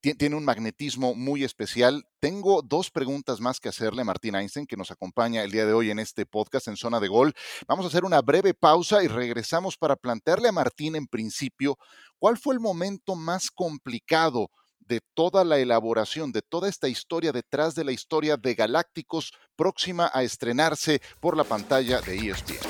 tiene 0.00 0.36
un 0.36 0.44
magnetismo 0.44 1.14
muy 1.14 1.44
especial. 1.44 2.06
Tengo 2.20 2.62
dos 2.62 2.90
preguntas 2.90 3.40
más 3.40 3.60
que 3.60 3.68
hacerle 3.68 4.02
a 4.02 4.04
Martín 4.04 4.34
Einstein, 4.34 4.66
que 4.66 4.76
nos 4.76 4.90
acompaña 4.90 5.42
el 5.42 5.50
día 5.50 5.66
de 5.66 5.72
hoy 5.72 5.90
en 5.90 5.98
este 5.98 6.24
podcast 6.24 6.68
en 6.68 6.76
Zona 6.76 7.00
de 7.00 7.08
Gol. 7.08 7.34
Vamos 7.68 7.84
a 7.84 7.88
hacer 7.88 8.04
una 8.04 8.22
breve 8.22 8.54
pausa 8.54 9.02
y 9.02 9.08
regresamos 9.08 9.76
para 9.76 9.96
plantearle 9.96 10.48
a 10.48 10.52
Martín 10.52 10.96
en 10.96 11.06
principio 11.06 11.76
cuál 12.18 12.38
fue 12.38 12.54
el 12.54 12.60
momento 12.60 13.14
más 13.14 13.50
complicado 13.50 14.50
de 14.78 15.00
toda 15.14 15.44
la 15.44 15.58
elaboración, 15.58 16.32
de 16.32 16.42
toda 16.42 16.68
esta 16.68 16.88
historia 16.88 17.30
detrás 17.30 17.74
de 17.74 17.84
la 17.84 17.92
historia 17.92 18.36
de 18.36 18.54
Galácticos 18.54 19.32
próxima 19.54 20.10
a 20.12 20.22
estrenarse 20.22 21.00
por 21.20 21.36
la 21.36 21.44
pantalla 21.44 22.00
de 22.00 22.30
ESPN. 22.30 22.69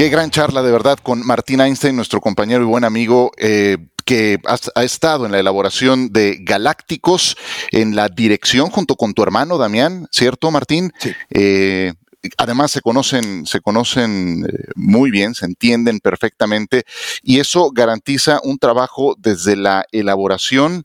Qué 0.00 0.08
gran 0.08 0.30
charla 0.30 0.62
de 0.62 0.72
verdad 0.72 0.98
con 1.02 1.26
Martín 1.26 1.60
Einstein, 1.60 1.94
nuestro 1.94 2.22
compañero 2.22 2.62
y 2.62 2.66
buen 2.66 2.84
amigo. 2.84 3.32
Eh, 3.36 3.76
que 4.06 4.38
ha, 4.46 4.82
estado 4.82 5.26
en 5.26 5.32
la 5.32 5.38
elaboración 5.38 6.10
de 6.10 6.38
Galácticos, 6.40 7.36
en 7.70 7.94
la 7.94 8.08
dirección 8.08 8.70
junto 8.70 8.96
con 8.96 9.12
tu 9.12 9.22
hermano 9.22 9.58
Damián, 9.58 10.08
¿cierto, 10.10 10.50
Martín? 10.50 10.90
Sí. 10.98 11.12
Eh, 11.28 11.92
además 12.38 12.70
se 12.70 12.80
conocen, 12.80 13.44
se 13.44 13.60
conocen 13.60 14.46
eh, 14.46 14.70
muy 14.74 15.10
bien, 15.10 15.34
se 15.34 15.44
entienden 15.44 16.00
perfectamente 16.00 16.84
y 17.22 17.40
eso 17.40 17.70
garantiza 17.70 18.40
un 18.42 18.58
trabajo 18.58 19.16
desde 19.18 19.54
la 19.54 19.84
elaboración 19.92 20.84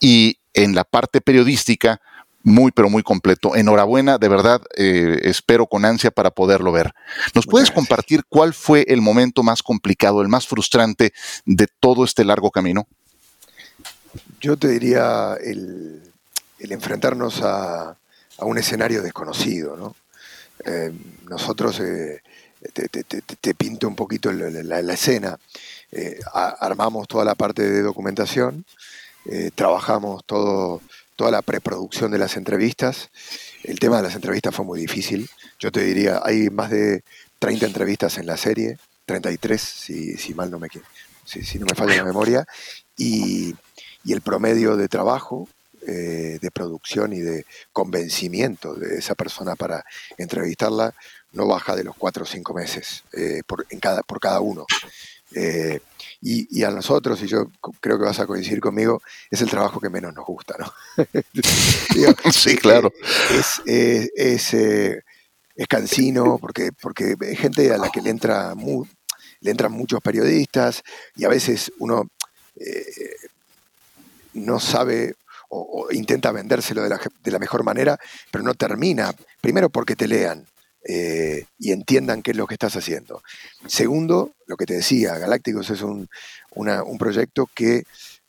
y 0.00 0.38
en 0.52 0.74
la 0.74 0.82
parte 0.82 1.20
periodística 1.20 2.00
muy, 2.48 2.72
pero 2.72 2.90
muy 2.90 3.02
completo. 3.02 3.54
Enhorabuena, 3.54 4.18
de 4.18 4.28
verdad, 4.28 4.62
eh, 4.76 5.20
espero 5.22 5.66
con 5.66 5.84
ansia 5.84 6.10
para 6.10 6.30
poderlo 6.30 6.72
ver. 6.72 6.92
¿Nos 7.34 7.46
puedes 7.46 7.70
compartir 7.70 8.24
cuál 8.28 8.54
fue 8.54 8.84
el 8.88 9.00
momento 9.00 9.42
más 9.42 9.62
complicado, 9.62 10.22
el 10.22 10.28
más 10.28 10.46
frustrante 10.46 11.12
de 11.44 11.68
todo 11.80 12.04
este 12.04 12.24
largo 12.24 12.50
camino? 12.50 12.86
Yo 14.40 14.56
te 14.56 14.68
diría 14.68 15.36
el, 15.42 16.02
enfrentarnos 16.58 17.40
a, 17.42 17.96
un 18.40 18.56
escenario 18.56 19.02
desconocido, 19.02 19.76
¿no? 19.76 19.96
Eh, 20.64 20.92
nosotros, 21.28 21.80
eh, 21.80 22.20
te, 23.40 23.54
pinto 23.54 23.88
un 23.88 23.96
poquito 23.96 24.32
la, 24.32 24.92
escena, 24.92 25.38
armamos 26.32 27.08
toda 27.08 27.24
la 27.24 27.34
parte 27.34 27.68
de 27.68 27.82
documentación, 27.82 28.64
trabajamos 29.54 30.24
todo 30.24 30.80
toda 31.18 31.32
la 31.32 31.42
preproducción 31.42 32.12
de 32.12 32.18
las 32.18 32.36
entrevistas. 32.36 33.10
El 33.64 33.80
tema 33.80 33.96
de 33.96 34.04
las 34.04 34.14
entrevistas 34.14 34.54
fue 34.54 34.64
muy 34.64 34.78
difícil. 34.78 35.28
Yo 35.58 35.72
te 35.72 35.82
diría, 35.82 36.20
hay 36.24 36.48
más 36.48 36.70
de 36.70 37.02
30 37.40 37.66
entrevistas 37.66 38.18
en 38.18 38.26
la 38.26 38.36
serie, 38.36 38.78
33 39.04 39.60
si, 39.60 40.16
si 40.16 40.32
mal 40.32 40.48
no 40.48 40.60
me, 40.60 40.68
si, 41.24 41.42
si 41.42 41.58
no 41.58 41.66
me 41.66 41.74
falla 41.74 41.96
la 41.96 42.04
memoria, 42.04 42.46
y, 42.96 43.52
el 44.08 44.20
promedio 44.22 44.76
de 44.76 44.88
trabajo, 44.88 45.48
eh, 45.86 46.38
de 46.40 46.50
producción 46.52 47.12
y 47.12 47.18
de 47.18 47.44
convencimiento 47.72 48.74
de 48.74 48.98
esa 48.98 49.14
persona 49.14 49.54
para 49.56 49.84
entrevistarla 50.16 50.94
no 51.32 51.46
baja 51.46 51.76
de 51.76 51.84
los 51.84 51.96
4 51.96 52.22
o 52.22 52.26
5 52.26 52.54
meses 52.54 53.02
eh, 53.12 53.42
por, 53.44 53.66
en 53.68 53.80
cada, 53.80 54.02
por 54.02 54.20
cada 54.20 54.40
uno. 54.40 54.66
Eh, 55.34 55.80
y, 56.20 56.64
a 56.64 56.70
nosotros, 56.70 57.22
y 57.22 57.26
yo 57.28 57.50
creo 57.80 57.98
que 57.98 58.04
vas 58.04 58.18
a 58.18 58.26
coincidir 58.26 58.60
conmigo, 58.60 59.00
es 59.30 59.40
el 59.40 59.50
trabajo 59.50 59.80
que 59.80 59.88
menos 59.88 60.12
nos 60.14 60.26
gusta, 60.26 60.56
¿no? 60.58 60.72
sí, 62.32 62.56
claro. 62.56 62.92
Es, 63.30 63.62
es, 63.64 64.54
eh, 64.54 65.02
es, 65.54 65.68
cansino 65.68 66.38
porque, 66.38 66.70
porque 66.72 67.14
hay 67.20 67.36
gente 67.36 67.72
a 67.72 67.78
la 67.78 67.90
que 67.90 68.00
le, 68.00 68.10
entra 68.10 68.54
le 69.40 69.50
entran 69.50 69.72
muchos 69.72 70.00
periodistas 70.00 70.82
y 71.14 71.24
a 71.24 71.28
veces 71.28 71.72
uno 71.78 72.08
eh, 72.56 73.14
no 74.34 74.58
sabe 74.58 75.14
o, 75.50 75.88
intenta 75.92 76.32
vendérselo 76.32 76.82
de 76.82 76.90
la, 76.90 77.00
de 77.22 77.30
la, 77.30 77.38
mejor 77.38 77.64
manera, 77.64 77.98
pero 78.30 78.44
no 78.44 78.54
termina. 78.54 79.14
Primero 79.40 79.70
porque 79.70 79.96
te 79.96 80.06
lean. 80.06 80.44
Eh, 80.90 81.44
y 81.58 81.72
entiendan 81.72 82.22
qué 82.22 82.30
es 82.30 82.36
lo 82.38 82.46
que 82.46 82.54
estás 82.54 82.74
haciendo. 82.74 83.22
Segundo, 83.66 84.32
lo 84.46 84.56
que 84.56 84.64
te 84.64 84.72
decía, 84.72 85.18
Galácticos 85.18 85.68
es 85.68 85.82
un, 85.82 86.08
un 86.54 86.98
proyecto 86.98 87.46
que 87.54 87.84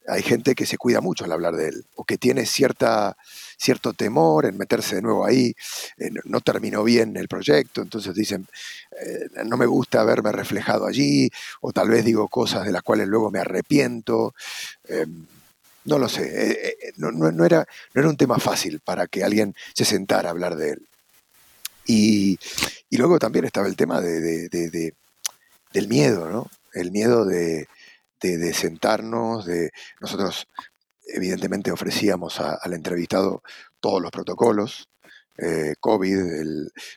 hay 0.06 0.24
gente 0.24 0.56
que 0.56 0.66
se 0.66 0.78
cuida 0.78 1.00
mucho 1.00 1.24
al 1.24 1.32
hablar 1.32 1.56
de 1.56 1.70
él, 1.70 1.86
o 1.96 2.04
que 2.04 2.18
tiene 2.18 2.46
cierta, 2.46 3.16
cierto 3.58 3.94
temor 3.94 4.46
en 4.46 4.58
meterse 4.58 4.96
de 4.96 5.02
nuevo 5.02 5.26
ahí, 5.26 5.56
eh, 6.00 6.10
no 6.26 6.42
terminó 6.42 6.84
bien 6.84 7.16
el 7.16 7.30
proyecto, 7.30 7.82
entonces 7.82 8.14
dicen, 8.14 8.46
eh, 9.00 9.30
no 9.46 9.56
me 9.56 9.66
gusta 9.66 10.04
verme 10.04 10.34
reflejado 10.34 10.86
allí, 10.86 11.30
o 11.62 11.72
tal 11.72 11.88
vez 11.88 12.04
digo 12.04 12.28
cosas 12.28 12.66
de 12.66 12.74
las 12.74 12.84
cuales 12.84 13.08
luego 13.08 13.32
me 13.32 13.40
arrepiento. 13.40 14.34
No 15.86 15.98
lo 15.98 16.10
sé, 16.10 16.76
no, 16.98 17.46
era, 17.46 17.66
no 17.94 18.02
era 18.02 18.10
un 18.10 18.18
tema 18.18 18.38
fácil 18.38 18.82
para 18.82 19.08
que 19.08 19.24
alguien 19.24 19.56
se 19.74 19.86
sentara 19.86 20.28
a 20.28 20.32
hablar 20.32 20.58
de 20.58 20.72
él. 20.72 20.90
Y, 21.92 22.38
luego 22.92 23.18
también 23.18 23.46
estaba 23.46 23.68
el 23.68 23.76
tema 23.76 24.00
de, 24.00 24.48
del 25.74 25.88
miedo. 25.88 26.48
El 26.72 26.92
miedo 26.92 27.26
de, 27.26 27.68
sentarnos, 28.54 29.46
de 29.48 29.72
nosotros 30.00 30.48
evidentemente 31.08 31.72
ofrecíamos 31.72 32.40
al 32.40 32.74
entrevistado 32.74 33.42
todos 33.80 34.00
los 34.00 34.12
protocolos, 34.12 34.88
eh, 35.42 35.74
COVID, 35.80 36.18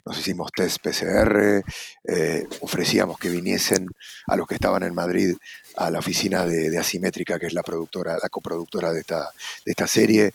nos 0.05 0.19
hicimos 0.19 0.51
test 0.53 0.83
PCR, 0.83 1.63
eh, 2.05 2.47
ofrecíamos 2.61 3.17
que 3.19 3.31
viniesen 3.31 3.87
a 4.27 4.37
los 4.37 4.47
que 4.47 4.57
estaban 4.57 4.83
en 4.83 4.95
Madrid 4.95 5.37
a 5.77 5.91
la 5.91 6.01
oficina 6.01 6.45
de, 6.45 6.77
Asimétrica, 6.77 7.39
que 7.39 7.47
es 7.47 7.55
la 7.55 7.63
productora, 7.63 8.19
la 8.21 8.29
coproductora 8.29 8.93
de 8.93 9.01
esta, 9.01 9.31
de 9.65 9.71
esta 9.71 9.87
serie, 9.87 10.35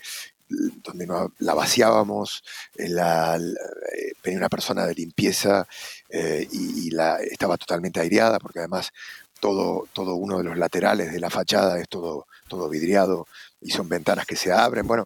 donde 0.50 1.08
la 1.40 1.54
vaciábamos, 1.54 2.44
eh, 2.76 2.90
la, 2.90 3.36
eh, 3.38 4.14
venía 4.24 4.40
una 4.40 4.50
persona 4.50 4.86
de 4.86 4.96
limpieza 4.96 5.68
eh, 6.10 6.48
y, 6.52 6.92
la, 6.92 7.18
estaba 7.20 7.58
totalmente 7.58 8.00
aireada, 8.00 8.40
porque 8.40 8.60
además 8.60 8.92
todo, 9.40 9.88
todo 9.94 10.16
uno 10.16 10.38
de 10.38 10.44
los 10.46 10.58
laterales 10.58 11.12
de 11.12 11.20
la 11.20 11.30
fachada 11.30 11.80
es 11.80 11.88
todo, 11.90 12.28
todo 12.48 12.70
vidriado 12.70 13.28
y 13.62 13.72
son 13.72 13.90
ventanas 13.90 14.26
que 14.26 14.36
se 14.36 14.52
abren. 14.52 14.88
Bueno, 14.88 15.06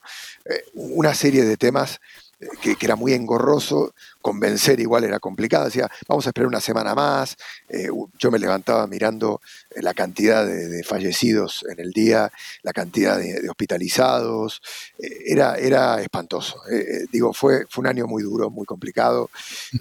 una 0.73 1.13
serie 1.13 1.43
de 1.43 1.57
temas 1.57 1.99
que, 2.61 2.75
era 2.81 2.95
muy 2.95 3.13
engorroso, 3.13 3.93
convencer 4.21 4.79
igual 4.79 5.03
era 5.03 5.19
complicado, 5.19 5.65
decía, 5.65 5.89
vamos 6.07 6.25
a 6.25 6.29
esperar 6.29 6.47
una 6.47 6.61
semana 6.61 6.95
más, 6.95 7.37
eh, 7.69 7.89
yo 8.17 8.31
me 8.31 8.39
levantaba 8.39 8.87
mirando 8.87 9.41
eh, 9.69 9.81
la 9.81 9.93
cantidad 9.93 10.45
de, 10.45 10.83
fallecidos 10.83 11.65
en 11.69 11.79
el 11.79 11.91
día, 11.91 12.31
la 12.63 12.73
cantidad 12.73 13.17
de, 13.17 13.47
hospitalizados, 13.49 14.61
eh, 14.97 15.23
era, 15.27 15.55
era 15.55 16.01
espantoso. 16.01 16.61
digo, 17.11 17.33
fue, 17.33 17.65
fue 17.69 17.81
un 17.81 17.87
año 17.87 18.07
muy 18.07 18.23
duro, 18.23 18.49
muy 18.49 18.65
complicado, 18.65 19.29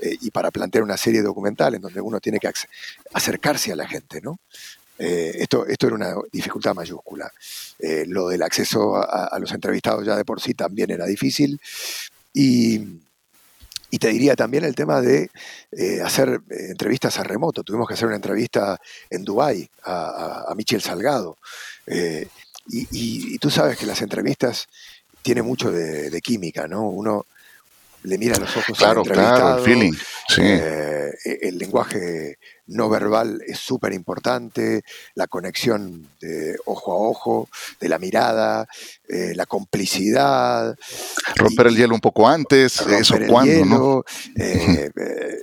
y 0.03 0.31
para 0.31 0.51
plantear 0.51 0.85
una 0.85 0.97
serie 0.97 1.23
documental 1.23 1.75
en 1.75 1.83
donde 1.83 2.01
uno 2.01 2.21
tiene 2.21 2.39
que 2.39 2.51
acercarse 3.15 3.73
a 3.73 3.77
la 3.77 3.87
gente, 3.87 4.21
¿no? 4.21 4.39
esto, 4.99 5.65
esto 5.67 5.87
era 5.87 5.97
una 5.97 6.15
dificultad 6.31 6.75
mayúscula. 6.75 7.33
lo 8.07 8.29
del 8.29 8.43
acceso 8.43 8.97
a, 8.97 9.39
los 9.39 9.51
entrevistados 9.53 10.05
ya 10.05 10.15
de 10.15 10.27
por 10.27 10.43
sí 10.43 10.53
también 10.53 10.91
era 10.91 11.07
difícil. 11.07 11.59
Y, 12.33 13.01
te 13.99 14.09
diría 14.09 14.37
también 14.37 14.65
el 14.65 14.75
tema 14.75 15.01
de 15.01 15.31
eh, 15.73 16.01
hacer 16.03 16.41
eh, 16.49 16.67
entrevistas 16.71 17.19
a 17.19 17.25
remoto. 17.25 17.63
Tuvimos 17.63 17.87
que 17.87 17.95
hacer 17.95 18.07
una 18.07 18.17
entrevista 18.17 18.81
en 19.11 19.25
Dubái 19.25 19.69
a, 19.85 20.53
Michel 20.57 20.81
Salgado. 20.81 21.37
Eh, 21.87 22.29
y, 22.69 23.37
tú 23.39 23.51
sabes 23.51 23.77
que 23.77 23.87
las 23.87 24.01
entrevistas 24.01 24.69
tienen 25.23 25.45
mucho 25.45 25.71
de, 25.71 26.21
química, 26.23 26.69
¿no? 26.69 26.89
Uno 26.89 27.27
le 28.03 28.19
mira 28.19 28.37
a 28.37 28.41
los 28.41 28.57
ojos 28.57 28.77
claro, 28.77 29.01
al 29.03 29.07
entrevistado. 29.07 29.41
Claro, 29.41 29.59
el 29.59 29.65
feeling. 29.65 29.93
Sí. 30.29 30.43
el 31.43 31.59
lenguaje 31.59 32.39
no 32.71 32.89
verbal 32.89 33.43
es 33.47 33.59
súper 33.59 33.93
importante, 33.93 34.83
la 35.15 35.27
conexión 35.27 36.09
de 36.21 36.57
ojo 36.67 36.93
a 36.93 36.97
ojo, 36.97 37.49
de 37.81 37.89
la 37.89 37.99
mirada, 37.99 38.69
eh, 39.09 39.33
la 39.35 39.47
complicidad. 39.47 40.77
Romper 41.37 41.67
el 41.67 41.77
hielo 41.77 41.95
un 41.95 42.01
poco 42.01 42.29
antes, 42.29 42.81
eso 42.81 43.17
cuando, 43.29 43.65
¿no? 43.65 44.05
Eh, 44.37 44.91
eh, 44.97 45.37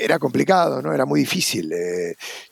era 0.00 0.18
complicado, 0.18 0.82
¿no? 0.82 0.92
Era 0.92 1.04
muy 1.04 1.20
difícil. 1.20 1.72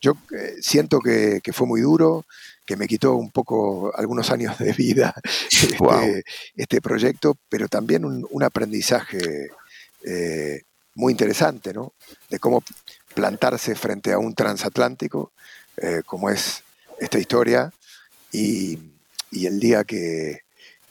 yo 0.01 0.17
siento 0.61 1.01
que, 1.01 1.41
fue 1.53 1.67
muy 1.67 1.81
duro, 1.81 2.25
que 2.67 2.77
me 2.77 2.87
quitó 2.87 3.15
un 3.15 3.31
poco 3.31 3.93
algunos 3.95 4.31
años 4.31 4.59
de 4.59 4.73
vida 4.73 5.15
este, 5.51 6.25
este 6.57 6.81
proyecto, 6.81 7.37
pero 7.49 7.69
también 7.69 8.05
un, 8.05 8.27
un 8.31 8.43
aprendizaje 8.43 9.51
muy 10.95 11.13
interesante, 11.13 11.73
¿no? 11.73 11.95
De 12.31 12.39
cómo 12.39 12.63
plantarse 13.15 13.75
frente 13.75 14.13
a 14.13 14.19
un 14.19 14.35
transatlántico, 14.35 15.33
eh, 15.77 16.03
como 16.05 16.31
es 16.31 16.63
esta 16.99 17.19
historia, 17.19 17.73
y, 18.33 18.79
el 19.33 19.59
día 19.59 19.83
que, 19.85 20.43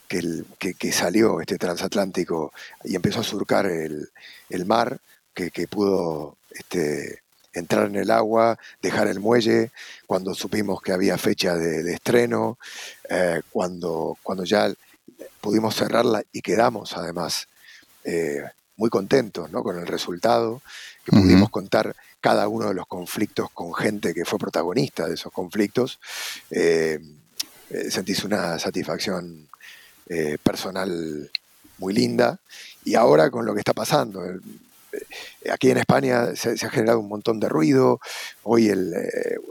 que, 0.07 0.91
salió 0.91 1.39
este 1.39 1.57
transatlántico 1.57 2.51
y 2.83 2.95
empezó 2.95 3.21
a 3.21 3.23
surcar 3.23 3.65
el, 3.67 4.65
mar, 4.65 4.99
que, 5.33 5.67
pudo 5.67 6.37
este, 6.51 7.22
entrar 7.53 7.87
en 7.87 7.95
el 7.95 8.11
agua, 8.11 8.57
dejar 8.81 9.07
el 9.07 9.19
muelle, 9.19 9.71
cuando 10.07 10.33
supimos 10.33 10.81
que 10.81 10.91
había 10.91 11.17
fecha 11.17 11.55
de, 11.55 11.93
estreno, 11.93 12.57
eh, 13.09 13.41
cuando, 13.51 14.17
cuando 14.23 14.43
ya 14.43 14.73
pudimos 15.41 15.75
cerrarla 15.75 16.23
y 16.31 16.41
quedamos 16.41 16.95
además 16.95 17.47
eh, 18.05 18.43
muy 18.77 18.89
contentos 18.89 19.51
¿no? 19.51 19.61
con 19.61 19.77
el 19.77 19.85
resultado, 19.85 20.61
que 21.05 21.11
pudimos 21.11 21.49
contar 21.49 21.95
cada 22.21 22.47
uno 22.47 22.69
de 22.69 22.73
los 22.73 22.87
conflictos 22.87 23.51
con 23.51 23.73
gente 23.73 24.13
que 24.13 24.25
fue 24.25 24.39
protagonista 24.39 25.05
de 25.05 25.13
esos 25.13 25.31
conflictos, 25.31 25.99
eh, 26.49 26.99
eh, 27.69 27.91
sentís 27.91 28.23
una 28.23 28.57
satisfacción 28.57 29.47
personal 30.43 31.31
muy 31.77 31.93
linda. 31.93 32.39
Y 32.85 32.95
ahora 32.95 33.29
con 33.31 33.45
lo 33.45 33.53
que 33.53 33.59
está 33.59 33.73
pasando, 33.73 34.21
aquí 35.51 35.71
en 35.71 35.77
España 35.77 36.35
se, 36.35 36.51
ha 36.51 36.69
generado 36.69 36.99
un 36.99 37.09
montón 37.09 37.39
de 37.39 37.49
ruido. 37.49 37.99
Hoy 38.43 38.69
el, 38.69 38.93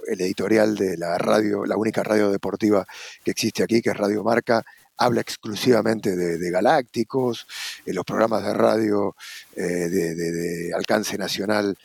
editorial 0.07 0.77
de 0.77 0.97
la 0.97 1.19
radio, 1.19 1.65
la 1.65 1.77
única 1.77 2.03
radio 2.03 2.31
deportiva 2.31 2.87
que 3.25 3.31
existe 3.31 3.63
aquí, 3.63 3.83
que 3.83 3.91
es 3.91 3.97
Radio 3.97 4.23
Marca, 4.23 4.65
habla 4.97 5.21
exclusivamente 5.21 6.15
de, 6.17 6.51
galácticos, 6.51 7.47
en 7.87 7.95
los 7.95 8.05
programas 8.05 8.45
de 8.45 8.55
radio 8.55 9.17
de, 9.57 10.71
alcance 10.75 11.19
nacional 11.19 11.77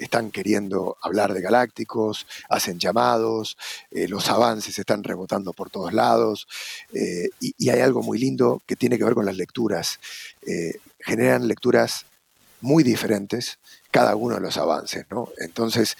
están 0.00 0.30
queriendo 0.30 0.96
hablar 1.02 1.34
de 1.34 1.42
galácticos, 1.42 2.26
hacen 2.48 2.78
llamados, 2.78 3.56
eh, 3.90 4.08
los 4.08 4.28
avances 4.28 4.78
están 4.78 5.04
rebotando 5.04 5.52
por 5.52 5.70
todos 5.70 5.92
lados, 5.92 6.48
eh, 6.92 7.28
y, 7.40 7.68
hay 7.68 7.80
algo 7.80 8.02
muy 8.02 8.18
lindo 8.18 8.62
que 8.66 8.76
tiene 8.76 8.98
que 8.98 9.04
ver 9.04 9.14
con 9.14 9.26
las 9.26 9.36
lecturas. 9.36 10.00
Eh, 10.46 10.74
generan 10.98 11.46
lecturas 11.46 12.06
muy 12.60 12.82
diferentes 12.82 13.58
cada 13.90 14.16
uno 14.16 14.36
de 14.36 14.40
los 14.40 14.56
avances, 14.56 15.06
¿no? 15.10 15.28
Entonces, 15.38 15.96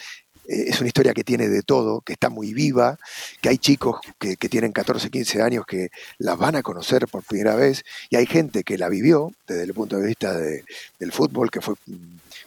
es 0.46 0.80
una 0.80 0.88
historia 0.88 1.14
que 1.14 1.22
tiene 1.22 1.48
de 1.48 1.62
todo, 1.62 2.00
que 2.00 2.12
está 2.12 2.28
muy 2.28 2.52
viva, 2.52 2.98
que 3.40 3.50
hay 3.50 3.58
chicos 3.58 4.00
que, 4.18 4.36
tienen 4.36 4.72
14, 4.72 5.10
15 5.10 5.42
años 5.42 5.64
que 5.64 5.90
la 6.18 6.34
van 6.34 6.56
a 6.56 6.62
conocer 6.62 7.06
por 7.06 7.22
primera 7.22 7.54
vez, 7.54 7.84
y 8.08 8.16
hay 8.16 8.26
gente 8.26 8.64
que 8.64 8.76
la 8.76 8.88
vivió 8.88 9.32
desde 9.46 9.62
el 9.62 9.74
punto 9.74 9.96
de 9.98 10.06
vista 10.06 10.36
del 10.36 11.12
fútbol, 11.12 11.50
que 11.50 11.60
fue 11.60 11.74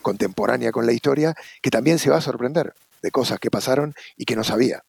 contemporánea 0.02 0.72
con 0.72 0.86
la 0.86 0.92
historia, 0.92 1.34
que 1.62 1.72
también 1.72 1.98
se 1.98 2.10
va 2.10 2.18
a 2.18 2.22
sorprender 2.22 2.74
de 3.02 3.12
cosas 3.12 3.40
que 3.40 3.50
pasaron 3.50 3.96
y 4.18 4.26
que 4.26 4.36
no 4.36 4.44
sabía. 4.44 4.84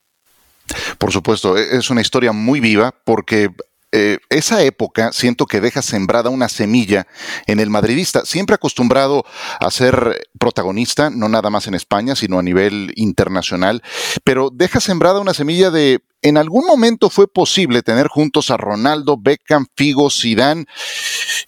Por 0.99 1.13
supuesto, 1.13 1.57
e-, 1.57 1.77
es 1.77 1.91
una 1.91 2.01
historia 2.01 2.33
muy 2.33 2.61
viva 2.61 2.95
porque 3.05 3.51
eh, 3.97 4.19
esa 4.29 4.61
época 4.65 5.13
siento 5.13 5.47
que 5.47 5.61
deja 5.61 5.81
sembrada 5.81 6.29
una 6.29 6.49
semilla 6.49 7.07
en 7.47 7.61
el 7.61 7.71
madridista, 7.71 8.25
siempre 8.25 8.57
acostumbrado 8.57 9.25
a 9.61 9.71
ser 9.71 10.27
protagonista, 10.37 11.11
no 11.11 11.29
nada 11.29 11.49
más 11.49 11.69
en 11.69 11.75
España, 11.75 12.17
sino 12.17 12.41
a 12.41 12.43
nivel 12.43 12.93
internacional, 12.97 13.85
pero 14.25 14.51
deja 14.53 14.81
sembrada 14.81 15.21
una 15.21 15.33
semilla 15.33 15.71
de 15.71 16.01
en 16.25 16.39
algún 16.39 16.67
momento 16.67 17.11
fue 17.11 17.29
posible 17.29 17.83
tener 17.83 18.09
juntos 18.09 18.51
a 18.51 18.57
Ronaldo, 18.57 19.19
Beckham, 19.19 19.67
Figo, 19.77 20.09
Zidane 20.09 20.65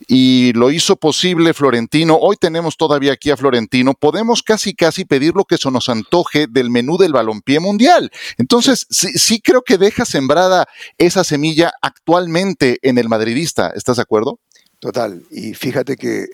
y 0.07 0.53
lo 0.53 0.71
hizo 0.71 0.97
posible 0.97 1.55
Florentino. 1.55 2.17
Hoy 2.17 2.37
tenemos 2.37 2.77
todavía 2.77 3.15
aquí 3.15 3.31
a 3.31 3.39
Florentino. 3.39 3.95
Podemos 3.95 4.43
casi 4.43 4.75
casi 4.75 5.07
pedir 5.07 5.33
lo 5.35 5.47
que 5.47 5.57
se 5.57 5.71
nos 5.71 5.89
antoje 5.89 6.47
del 6.47 6.69
menú 6.69 6.99
del 6.99 7.15
balompié 7.15 7.59
mundial. 7.59 8.13
Entonces, 8.37 8.87
sí, 8.91 9.41
creo 9.41 9.63
que 9.63 9.79
deja 9.79 10.05
sembrada 10.05 10.69
esa 10.99 11.25
semilla 11.25 11.73
actualmente 11.81 12.79
en 12.83 12.99
el 12.99 13.09
madridista. 13.09 13.73
¿Estás 13.75 13.97
de 13.97 14.03
acuerdo? 14.03 14.41
Total. 14.79 15.23
Y 15.31 15.55
fíjate 15.55 15.97
que 15.97 16.27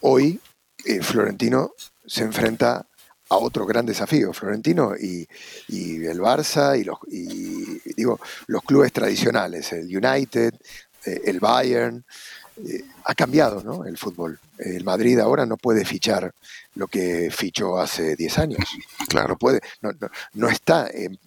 hoy 0.00 0.40
eh, 0.84 1.00
Florentino 1.00 1.70
se 2.06 2.24
enfrenta 2.24 2.88
a 3.30 3.36
otro 3.36 3.66
gran 3.66 3.86
desafío, 3.86 4.32
Florentino 4.32 4.94
y, 4.96 5.26
el 5.68 6.20
Barça 6.20 6.78
y 6.78 6.84
los, 6.84 6.98
digo, 7.96 8.20
los 8.46 8.62
clubes 8.62 8.92
tradicionales, 8.92 9.72
el 9.72 9.86
United, 9.86 10.54
eh, 11.06 11.22
el 11.24 11.40
Bayern. 11.40 12.04
Eh, 12.56 12.84
ha 13.06 13.14
cambiado 13.14 13.62
¿no? 13.62 13.84
el 13.84 13.98
fútbol. 13.98 14.38
El 14.58 14.84
Madrid 14.84 15.18
ahora 15.18 15.44
no 15.44 15.56
puede 15.56 15.84
fichar 15.84 16.32
lo 16.76 16.86
que 16.86 17.30
fichó 17.30 17.78
hace 17.78 18.14
10 18.16 18.38
años. 18.38 18.64
Claro. 19.08 19.36
puede, 19.36 19.60
no, 20.32 20.48
está 20.48 20.88
en, 20.92 21.18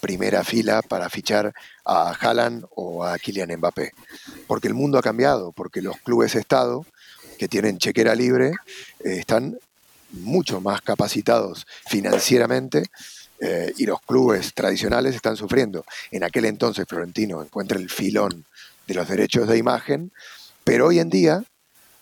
primera 0.00 0.44
fila 0.44 0.82
para 0.82 1.10
fichar 1.10 1.52
a 1.84 2.12
Haaland 2.12 2.64
o 2.76 3.04
a 3.04 3.18
Kylian 3.18 3.56
Mbappé. 3.56 3.92
Porque 4.46 4.68
el 4.68 4.74
mundo 4.74 4.98
ha 4.98 5.02
cambiado, 5.02 5.52
porque 5.52 5.82
los 5.82 5.96
clubes 5.98 6.34
Estado 6.34 6.86
que 7.38 7.48
tienen 7.48 7.78
chequera 7.78 8.14
libre 8.14 8.52
eh, 9.00 9.16
están 9.18 9.58
mucho 10.12 10.60
más 10.60 10.80
capacitados 10.82 11.66
financieramente 11.86 12.84
eh, 13.40 13.72
y 13.76 13.86
los 13.86 14.00
clubes 14.02 14.54
tradicionales 14.54 15.14
están 15.14 15.36
sufriendo. 15.36 15.84
En 16.10 16.24
aquel 16.24 16.44
entonces 16.44 16.86
Florentino 16.88 17.42
encuentra 17.42 17.78
el 17.78 17.90
filón 17.90 18.44
de 18.86 18.94
los 18.94 19.08
derechos 19.08 19.48
de 19.48 19.58
imagen, 19.58 20.12
pero 20.64 20.86
hoy 20.86 21.00
en 21.00 21.10
día 21.10 21.44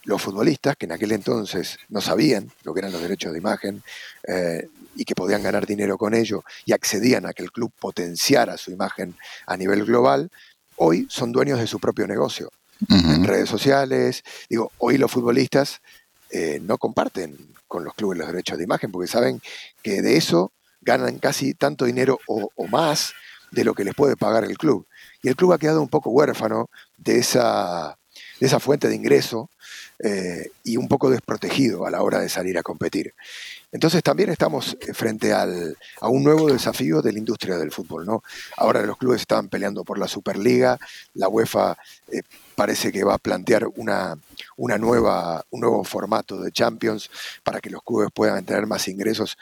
los 0.05 0.21
futbolistas, 0.21 0.77
que 0.77 0.87
en 0.87 0.93
aquel 0.93 1.13
entonces 1.13 1.79
no 1.89 2.01
sabían 2.01 2.51
lo 2.65 2.73
que 2.73 2.81
eran 2.81 2.93
los 2.93 3.03
derechos 3.03 3.33
de 3.33 3.39
imagen 3.39 3.83
eh, 4.27 4.69
y 4.97 5.05
que 5.05 5.15
podían 5.15 5.43
ganar 5.43 5.67
dinero 5.67 5.97
con 5.99 6.15
ello 6.15 6.43
y 6.65 6.73
accedían 6.73 7.27
a 7.27 7.33
que 7.33 7.43
el 7.43 7.53
club 7.53 7.73
potenciara 7.79 8.57
su 8.57 8.71
imagen 8.71 9.15
a 9.47 9.57
nivel 9.57 9.85
global, 9.85 10.31
hoy 10.77 11.07
son 11.09 11.33
dueños 11.33 11.59
de 11.59 11.67
su 11.67 11.79
propio 11.79 12.07
negocio. 12.07 12.51
En 12.89 13.25
redes 13.25 13.51
sociales, 13.51 14.25
digo, 14.49 14.73
hoy 14.79 14.97
los 14.97 15.11
futbolistas 15.11 15.83
eh, 16.31 16.61
no 16.63 16.79
comparten 16.79 17.37
con 17.67 17.85
los 17.85 17.95
clubes 17.95 18.19
los 18.19 18.27
derechos 18.27 18.59
de 18.59 18.65
imagen 18.65 18.91
porque 18.91 19.09
saben 19.09 19.41
que 19.83 20.03
de 20.03 20.17
eso 20.17 20.53
ganan 20.81 21.19
casi 21.19 21.55
tanto 21.55 21.85
dinero 21.85 22.19
o, 22.27 22.51
más 22.69 23.13
de 23.51 23.65
lo 23.65 23.75
que 23.75 23.85
les 23.85 23.95
puede 23.95 24.17
pagar 24.17 24.45
el 24.45 24.57
club. 24.57 24.87
Y 25.23 25.29
el 25.29 25.37
club 25.37 25.53
ha 25.53 25.59
quedado 25.59 25.83
un 25.83 25.89
poco 25.89 26.11
huérfano 26.11 26.71
de 26.97 27.19
esa, 27.19 27.99
de 28.39 28.47
esa 28.47 28.61
fuente 28.61 28.89
de 28.89 28.95
ingreso 28.95 29.51
eh, 29.99 30.51
y 30.65 30.77
un 30.77 30.89
poco 30.89 31.11
desprotegido 31.11 31.87
a 31.87 31.91
la 31.91 32.03
hora 32.03 32.21
de 32.21 32.29
salir 32.29 32.57
a 32.59 32.63
competir. 32.63 33.13
Entonces 33.73 34.03
también 34.03 34.31
estamos 34.31 34.77
frente 34.95 35.33
al, 35.33 35.77
a 36.01 36.09
un 36.09 36.25
nuevo 36.25 36.51
desafío 36.51 37.03
de 37.03 37.13
la 37.13 37.19
industria 37.19 37.59
del 37.59 37.71
fútbol. 37.71 38.07
¿no? 38.07 38.23
Ahora 38.57 38.83
los 38.83 38.97
clubes 38.97 39.21
están 39.21 39.49
peleando 39.49 39.85
por 39.85 39.99
la 39.99 40.09
Superliga, 40.09 40.79
la 41.15 41.29
UEFA 41.29 41.77
eh, 42.11 42.23
parece 42.61 42.93
que 42.93 43.05
va 43.05 43.15
a 43.15 43.19
plantear 43.19 43.67
una, 43.77 44.19
una 44.59 44.77
nueva, 44.77 45.43
un 45.49 45.61
nuevo 45.63 45.83
formato 45.83 46.39
de 46.43 46.53
Champions 46.53 47.11
para 47.43 47.59
que 47.59 47.71
los 47.71 47.83
clubes 47.83 48.11
puedan 48.13 48.45
tener 48.45 48.67
más 48.67 48.87
ingresos 48.87 49.39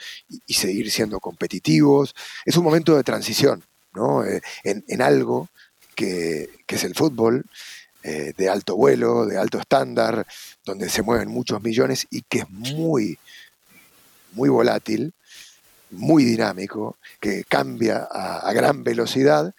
y, 0.47 0.53
seguir 0.53 0.89
siendo 0.89 1.19
competitivos. 1.19 2.15
Es 2.45 2.55
un 2.55 2.63
momento 2.63 2.95
de 2.95 3.03
transición 3.03 3.61
¿no? 3.93 4.23
Eh, 4.23 4.39
en, 4.63 5.01
algo 5.01 5.49
que, 5.95 6.49
es 6.65 6.83
el 6.85 6.95
fútbol, 6.95 7.43
eh, 8.03 8.31
de 8.37 8.47
alto 8.47 8.77
vuelo, 8.77 9.25
de 9.25 9.37
alto 9.37 9.59
estándar, 9.59 10.25
donde 10.63 10.87
se 10.87 11.01
mueven 11.01 11.27
muchos 11.27 11.61
millones 11.61 12.07
y 12.09 12.21
que 12.21 12.39
es 12.39 12.49
muy, 12.49 13.19
muy 14.31 14.47
volátil, 14.47 15.11
muy 15.91 16.23
dinámico, 16.23 16.95
que 17.19 17.43
cambia 17.43 18.07
a, 18.09 18.53
gran 18.53 18.85
velocidad 18.85 19.53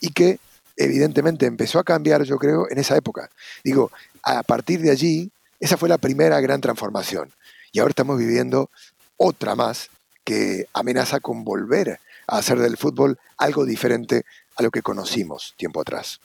y 0.00 0.10
que 0.10 0.40
evidentemente 0.76 1.46
empezó 1.46 1.78
a 1.78 1.84
cambiar, 1.84 2.22
yo 2.24 2.36
creo, 2.38 2.70
en 2.70 2.78
esa 2.78 2.96
época. 2.96 3.30
Digo, 3.64 3.90
a 4.22 4.42
partir 4.42 4.80
de 4.80 4.90
allí, 4.90 5.30
esa 5.60 5.76
fue 5.76 5.88
la 5.88 5.98
primera 5.98 6.40
gran 6.40 6.60
transformación. 6.60 7.32
Y 7.72 7.78
ahora 7.78 7.90
estamos 7.90 8.18
viviendo 8.18 8.70
otra 9.16 9.54
más 9.54 9.90
que 10.24 10.66
amenaza 10.72 11.20
con 11.20 11.44
volver 11.44 12.00
a 12.26 12.38
hacer 12.38 12.58
del 12.58 12.76
fútbol 12.76 13.18
algo 13.38 13.64
diferente 13.64 14.24
a 14.56 14.62
lo 14.62 14.70
que 14.70 14.82
conocimos 14.82 15.54
tiempo 15.56 15.80
atrás. 15.80 16.20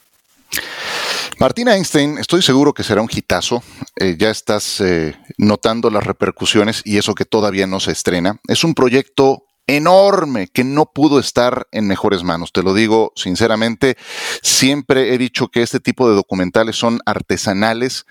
Martín 1.38 1.68
Einstein, 1.68 2.18
estoy 2.18 2.42
seguro 2.42 2.74
que 2.74 2.82
será 2.82 3.00
un 3.00 3.08
hitazo. 3.10 3.62
Eh, 3.96 4.16
ya 4.18 4.30
estás 4.30 4.80
eh, 4.80 5.16
notando 5.38 5.90
las 5.90 6.04
repercusiones 6.04 6.82
y 6.84 6.98
eso 6.98 7.14
que 7.14 7.24
todavía 7.24 7.66
no 7.66 7.80
se 7.80 7.92
estrena. 7.92 8.38
Es 8.48 8.64
un 8.64 8.74
proyecto 8.74 9.44
enorme 9.66 10.48
que 10.48 10.64
no 10.64 10.86
pudo 10.86 11.18
estar 11.18 11.66
en 11.72 11.86
mejores 11.86 12.22
manos. 12.22 12.52
Te 12.52 12.62
lo 12.62 12.74
digo 12.74 13.12
sinceramente, 13.16 13.96
siempre 14.42 15.14
he 15.14 15.18
dicho 15.18 15.48
que 15.48 15.62
este 15.62 15.80
tipo 15.80 16.08
de 16.08 16.14
documentales 16.14 16.76
son 16.76 17.00
artesanales. 17.06 18.06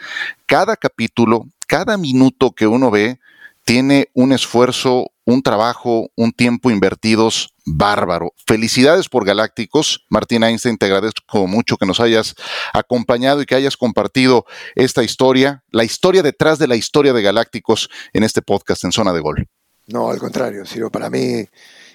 Cada 0.45 0.75
capítulo, 0.75 1.47
cada 1.67 1.97
minuto 1.97 2.51
que 2.51 2.67
uno 2.67 2.91
ve, 2.91 3.19
tiene 3.63 4.09
un 4.13 4.31
esfuerzo, 4.31 5.11
un 5.25 5.43
trabajo, 5.43 6.09
un 6.15 6.31
tiempo 6.31 6.71
invertidos 6.71 7.53
bárbaro. 7.65 8.33
Felicidades 8.45 9.07
por 9.07 9.25
Galácticos. 9.25 10.05
Martín 10.09 10.43
Einstein, 10.43 10.77
te 10.77 10.87
agradezco 10.87 11.47
mucho 11.47 11.77
que 11.77 11.85
nos 11.85 11.99
hayas 11.99 12.35
acompañado 12.73 13.41
y 13.41 13.45
que 13.45 13.55
hayas 13.55 13.77
compartido 13.77 14.45
esta 14.75 15.03
historia, 15.03 15.63
la 15.69 15.83
historia 15.83 16.23
detrás 16.23 16.59
de 16.59 16.67
la 16.67 16.75
historia 16.75 17.13
de 17.13 17.21
Galácticos 17.21 17.89
en 18.13 18.23
este 18.23 18.41
podcast 18.41 18.83
en 18.83 18.91
Zona 18.91 19.13
de 19.13 19.19
Gol. 19.19 19.47
No, 19.91 20.09
al 20.09 20.19
contrario, 20.19 20.65
Ciro, 20.65 20.89
para 20.89 21.09
mí 21.09 21.45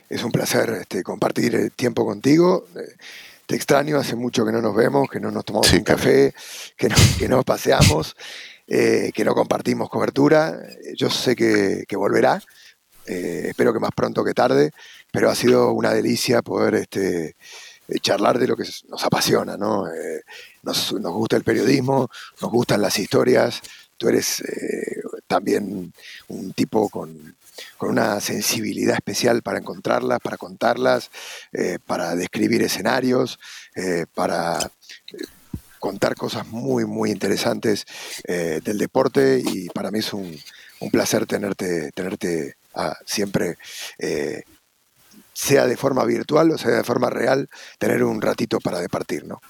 es 0.08 0.22
un 0.22 0.30
placer 0.30 0.68
este, 0.80 1.02
compartir 1.02 1.70
tiempo 1.74 2.04
contigo. 2.04 2.66
Te 3.46 3.56
extraño, 3.56 3.96
hace 3.96 4.16
mucho 4.16 4.44
que 4.44 4.52
no 4.52 4.60
nos 4.60 4.76
vemos, 4.76 5.08
que 5.08 5.18
no 5.18 5.30
nos 5.30 5.44
tomamos 5.46 5.72
un 5.72 5.82
café, 5.82 6.34
que 6.76 6.88
no, 6.90 6.96
que 7.18 7.28
no 7.28 7.42
paseamos, 7.42 8.14
eh, 8.66 9.12
que 9.14 9.24
no 9.24 9.34
compartimos 9.34 9.88
cobertura. 9.88 10.60
Yo 10.94 11.08
sé 11.08 11.34
que, 11.34 11.86
volverá, 11.96 12.42
eh, 13.06 13.46
espero 13.48 13.72
que 13.72 13.80
más 13.80 13.92
pronto 13.96 14.22
que 14.22 14.34
tarde, 14.34 14.72
pero 15.10 15.30
ha 15.30 15.34
sido 15.34 15.72
una 15.72 15.94
delicia 15.94 16.42
poder 16.42 16.74
este, 16.74 17.34
charlar 18.02 18.38
de 18.38 18.48
lo 18.48 18.56
que 18.56 18.64
nos 18.88 19.04
apasiona, 19.04 19.56
¿no? 19.56 19.86
Eh, 19.88 20.22
nos, 20.64 20.92
nos, 20.92 21.12
gusta 21.14 21.36
el 21.36 21.44
periodismo, 21.44 22.10
nos 22.42 22.50
gustan 22.50 22.82
las 22.82 22.98
historias. 22.98 23.62
Tú 23.96 24.08
eres 24.10 24.42
también 25.26 25.94
un 26.28 26.52
tipo 26.52 26.90
con, 26.90 27.34
con 27.76 27.90
una 27.90 28.20
sensibilidad 28.20 28.94
especial 28.94 29.42
para 29.42 29.58
encontrarlas, 29.58 30.20
para 30.20 30.36
contarlas, 30.36 31.10
eh, 31.52 31.78
para 31.84 32.14
describir 32.14 32.62
escenarios, 32.62 33.38
eh, 33.74 34.06
para 34.14 34.58
eh, 34.58 35.16
contar 35.78 36.14
cosas 36.16 36.46
muy, 36.48 36.84
muy 36.84 37.10
interesantes 37.10 37.84
del 38.26 38.78
deporte 38.78 39.40
y 39.44 39.68
para 39.68 39.90
mí 39.90 40.00
es 40.00 40.12
un, 40.12 40.36
placer 40.90 41.26
tenerte, 41.26 41.92
tenerte 41.92 42.56
ah, 42.74 42.96
siempre 43.04 43.56
sea 45.32 45.66
de 45.66 45.76
forma 45.76 46.04
virtual 46.04 46.50
o 46.50 46.58
sea 46.58 46.70
de 46.72 46.82
forma 46.82 47.10
real, 47.10 47.48
tener 47.78 48.02
un 48.02 48.20
ratito 48.20 48.58
para 48.58 48.80
departir, 48.80 49.26
¿no? 49.26 49.40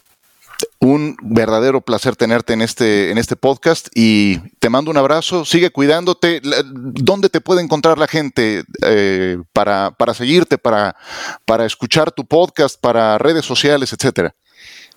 Un 0.78 1.16
verdadero 1.22 1.80
placer 1.80 2.16
tenerte 2.16 2.52
en 2.52 2.62
este, 2.62 3.10
en 3.10 3.18
este 3.18 3.34
podcast 3.34 3.88
y 3.94 4.38
te 4.58 4.68
mando 4.68 4.90
un 4.90 4.96
abrazo. 4.96 5.44
Sigue 5.44 5.70
cuidándote. 5.70 6.40
¿Dónde 6.42 7.28
te 7.28 7.40
puede 7.40 7.62
encontrar 7.62 7.98
la 7.98 8.06
gente 8.06 8.64
eh, 8.82 9.38
para, 9.52 9.92
para, 9.92 10.12
seguirte, 10.14 10.58
para, 10.58 10.96
para 11.44 11.64
escuchar 11.64 12.12
tu 12.12 12.26
podcast, 12.26 12.78
para 12.80 13.16
redes 13.18 13.44
sociales, 13.44 13.92
etcétera? 13.92 14.34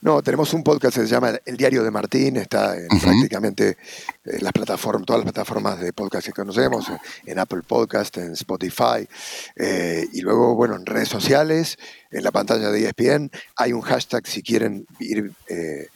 No, 0.01 0.21
tenemos 0.21 0.53
un 0.53 0.63
podcast 0.63 0.95
que 0.95 1.01
se 1.01 1.07
llama 1.07 1.33
El 1.45 1.57
Diario 1.57 1.83
de 1.83 1.91
Martín, 1.91 2.37
está 2.37 2.77
en 2.77 2.87
prácticamente 2.87 3.77
en 4.23 4.41
las 4.41 4.53
plataformas, 4.53 5.05
todas 5.05 5.25
las 5.25 5.33
plataformas 5.33 5.77
de 5.77 5.91
podcast 5.91 6.25
que 6.25 6.31
conocemos, 6.31 6.85
en 7.25 7.37
Apple 7.37 7.63
Podcast, 7.67 8.15
en 8.15 8.31
Spotify, 8.31 9.05
eh, 9.57 10.07
y 10.13 10.21
luego, 10.21 10.55
bueno, 10.55 10.77
en 10.77 10.85
redes 10.85 11.09
sociales, 11.09 11.77
en 12.11 12.23
la 12.23 12.31
pantalla 12.31 12.71
de 12.71 12.85
ESPN, 12.85 13.29
hay 13.57 13.73
un 13.73 13.81
hashtag 13.81 14.25
si 14.25 14.41
quieren 14.41 14.87
ir 14.99 15.33
eh, 15.49 15.87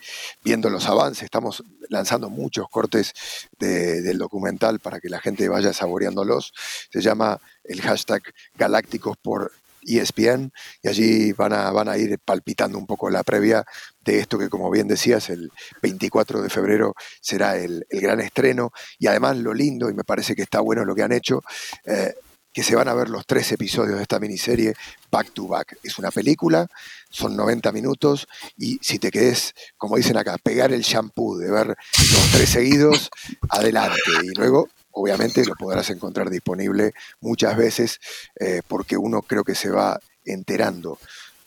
viendo 0.43 0.69
los 0.69 0.85
avances, 0.87 1.23
estamos 1.23 1.63
lanzando 1.87 2.29
muchos 2.29 2.67
cortes 2.67 3.13
del 3.57 4.17
documental 4.17 4.79
para 4.79 4.99
que 4.99 5.07
la 5.07 5.21
gente 5.21 5.47
vaya 5.47 5.71
saboreándolos, 5.71 6.53
se 6.91 6.99
llama 6.99 7.39
el 7.63 7.81
hashtag 7.81 8.21
Galácticos 8.57 9.15
por 9.15 9.53
ESPN 9.85 10.51
y 10.81 10.87
allí 10.87 11.33
van 11.33 11.53
a, 11.53 11.71
van 11.71 11.89
a 11.89 11.97
ir 11.97 12.17
palpitando 12.19 12.77
un 12.77 12.85
poco 12.85 13.09
la 13.09 13.23
previa 13.23 13.65
de 14.03 14.19
esto 14.19 14.37
que, 14.37 14.49
como 14.49 14.69
bien 14.69 14.87
decías, 14.87 15.29
el 15.29 15.51
24 15.81 16.41
de 16.41 16.49
febrero 16.49 16.95
será 17.21 17.57
el, 17.57 17.85
gran 17.89 18.19
estreno 18.19 18.71
y 18.99 19.07
además 19.07 19.37
lo 19.37 19.53
lindo, 19.53 19.89
y 19.89 19.93
me 19.93 20.03
parece 20.03 20.35
que 20.35 20.41
está 20.41 20.59
bueno 20.59 20.85
lo 20.85 20.95
que 20.95 21.03
han 21.03 21.11
hecho, 21.11 21.41
eh, 21.85 22.13
que 22.51 22.63
se 22.63 22.75
van 22.75 22.87
a 22.87 22.93
ver 22.93 23.09
los 23.09 23.25
tres 23.25 23.51
episodios 23.51 23.95
de 23.97 24.03
esta 24.03 24.19
miniserie 24.19 24.75
back 25.11 25.31
to 25.33 25.47
back. 25.47 25.77
Es 25.81 25.97
una 25.97 26.11
película, 26.11 26.67
son 27.09 27.35
90 27.35 27.71
minutos 27.71 28.27
y 28.57 28.77
si 28.81 28.99
te 28.99 29.09
quedes, 29.09 29.55
como 29.75 29.97
dicen 29.97 30.17
acá, 30.17 30.37
pegar 30.37 30.71
el 30.71 30.81
shampoo 30.81 31.37
de 31.37 31.49
ver 31.49 31.67
los 31.67 32.31
tres 32.31 32.49
seguidos, 32.49 33.09
adelante. 33.49 33.99
Y 34.23 34.37
luego 34.37 34.69
obviamente 34.93 35.45
lo 35.45 35.55
podrás 35.55 35.89
encontrar 35.89 36.29
disponible 36.29 36.93
muchas 37.21 37.57
veces 37.57 37.99
eh, 38.39 38.61
porque 38.67 38.97
uno 38.97 39.21
creo 39.21 39.43
que 39.43 39.55
se 39.55 39.69
va 39.69 39.99
enterando. 40.25 40.97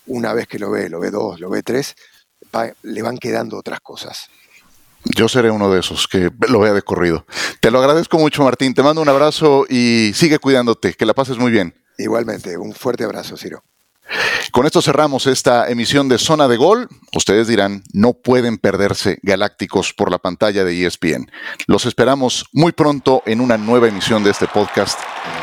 Una 0.07 0.33
vez 0.33 0.47
que 0.47 0.59
lo 0.59 0.71
ve, 0.71 0.89
lo 0.89 1.01
ve 1.01 1.11
dos, 1.11 1.41
lo 1.41 1.51
ve 1.51 1.63
tres, 1.63 1.97
le 2.83 3.03
van 3.03 3.19
quedando 3.19 3.57
otras 3.59 3.81
cosas. 3.81 4.29
Yo 5.05 5.29
seré 5.29 5.51
uno 5.51 5.71
de 5.71 5.81
esos 5.81 6.09
que 6.09 6.31
lo 6.49 6.61
vea 6.61 6.73
de 6.73 6.83
corrido. 6.83 7.27
Te 7.61 7.71
lo 7.71 7.79
agradezco 7.79 8.19
mucho, 8.19 8.43
Martín. 8.43 8.75
Te 8.75 8.83
mando 8.83 9.01
un 9.01 9.09
abrazo 9.09 9.65
y 9.69 10.13
sigue 10.15 10.39
cuidándote. 10.39 10.95
Que 10.95 11.07
la 11.07 11.15
pases 11.15 11.39
muy 11.39 11.53
bien. 11.53 11.75
Igualmente, 11.99 12.59
un 12.59 12.73
fuerte 12.73 13.05
abrazo, 13.05 13.37
Ciro. 13.37 13.63
Con 14.53 14.67
esto 14.67 14.81
cerramos 14.81 15.27
esta 15.27 15.69
emisión 15.69 16.09
de 16.09 16.19
Zona 16.19 16.49
de 16.49 16.57
Gol. 16.57 16.89
Ustedes 17.15 17.47
dirán, 17.47 17.83
no 17.93 18.15
pueden 18.15 18.59
perderse 18.59 19.19
Galácticos 19.23 19.93
por 19.93 20.11
la 20.11 20.19
pantalla 20.19 20.65
de 20.65 20.87
ESPN. 20.87 21.31
Los 21.67 21.87
esperamos 21.87 22.47
muy 22.53 22.73
pronto 22.73 23.23
en 23.27 23.41
una 23.41 23.59
nueva 23.59 23.89
emisión 23.89 24.25
de 24.25 24.31
este 24.31 24.47
podcast 24.47 24.99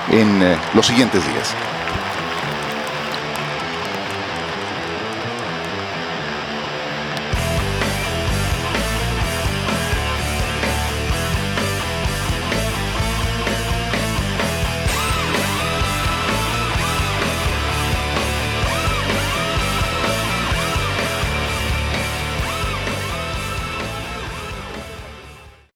en 0.09 0.41
eh, 0.41 0.57
los 0.73 0.87
siguientes 0.87 1.25
días. 1.25 1.82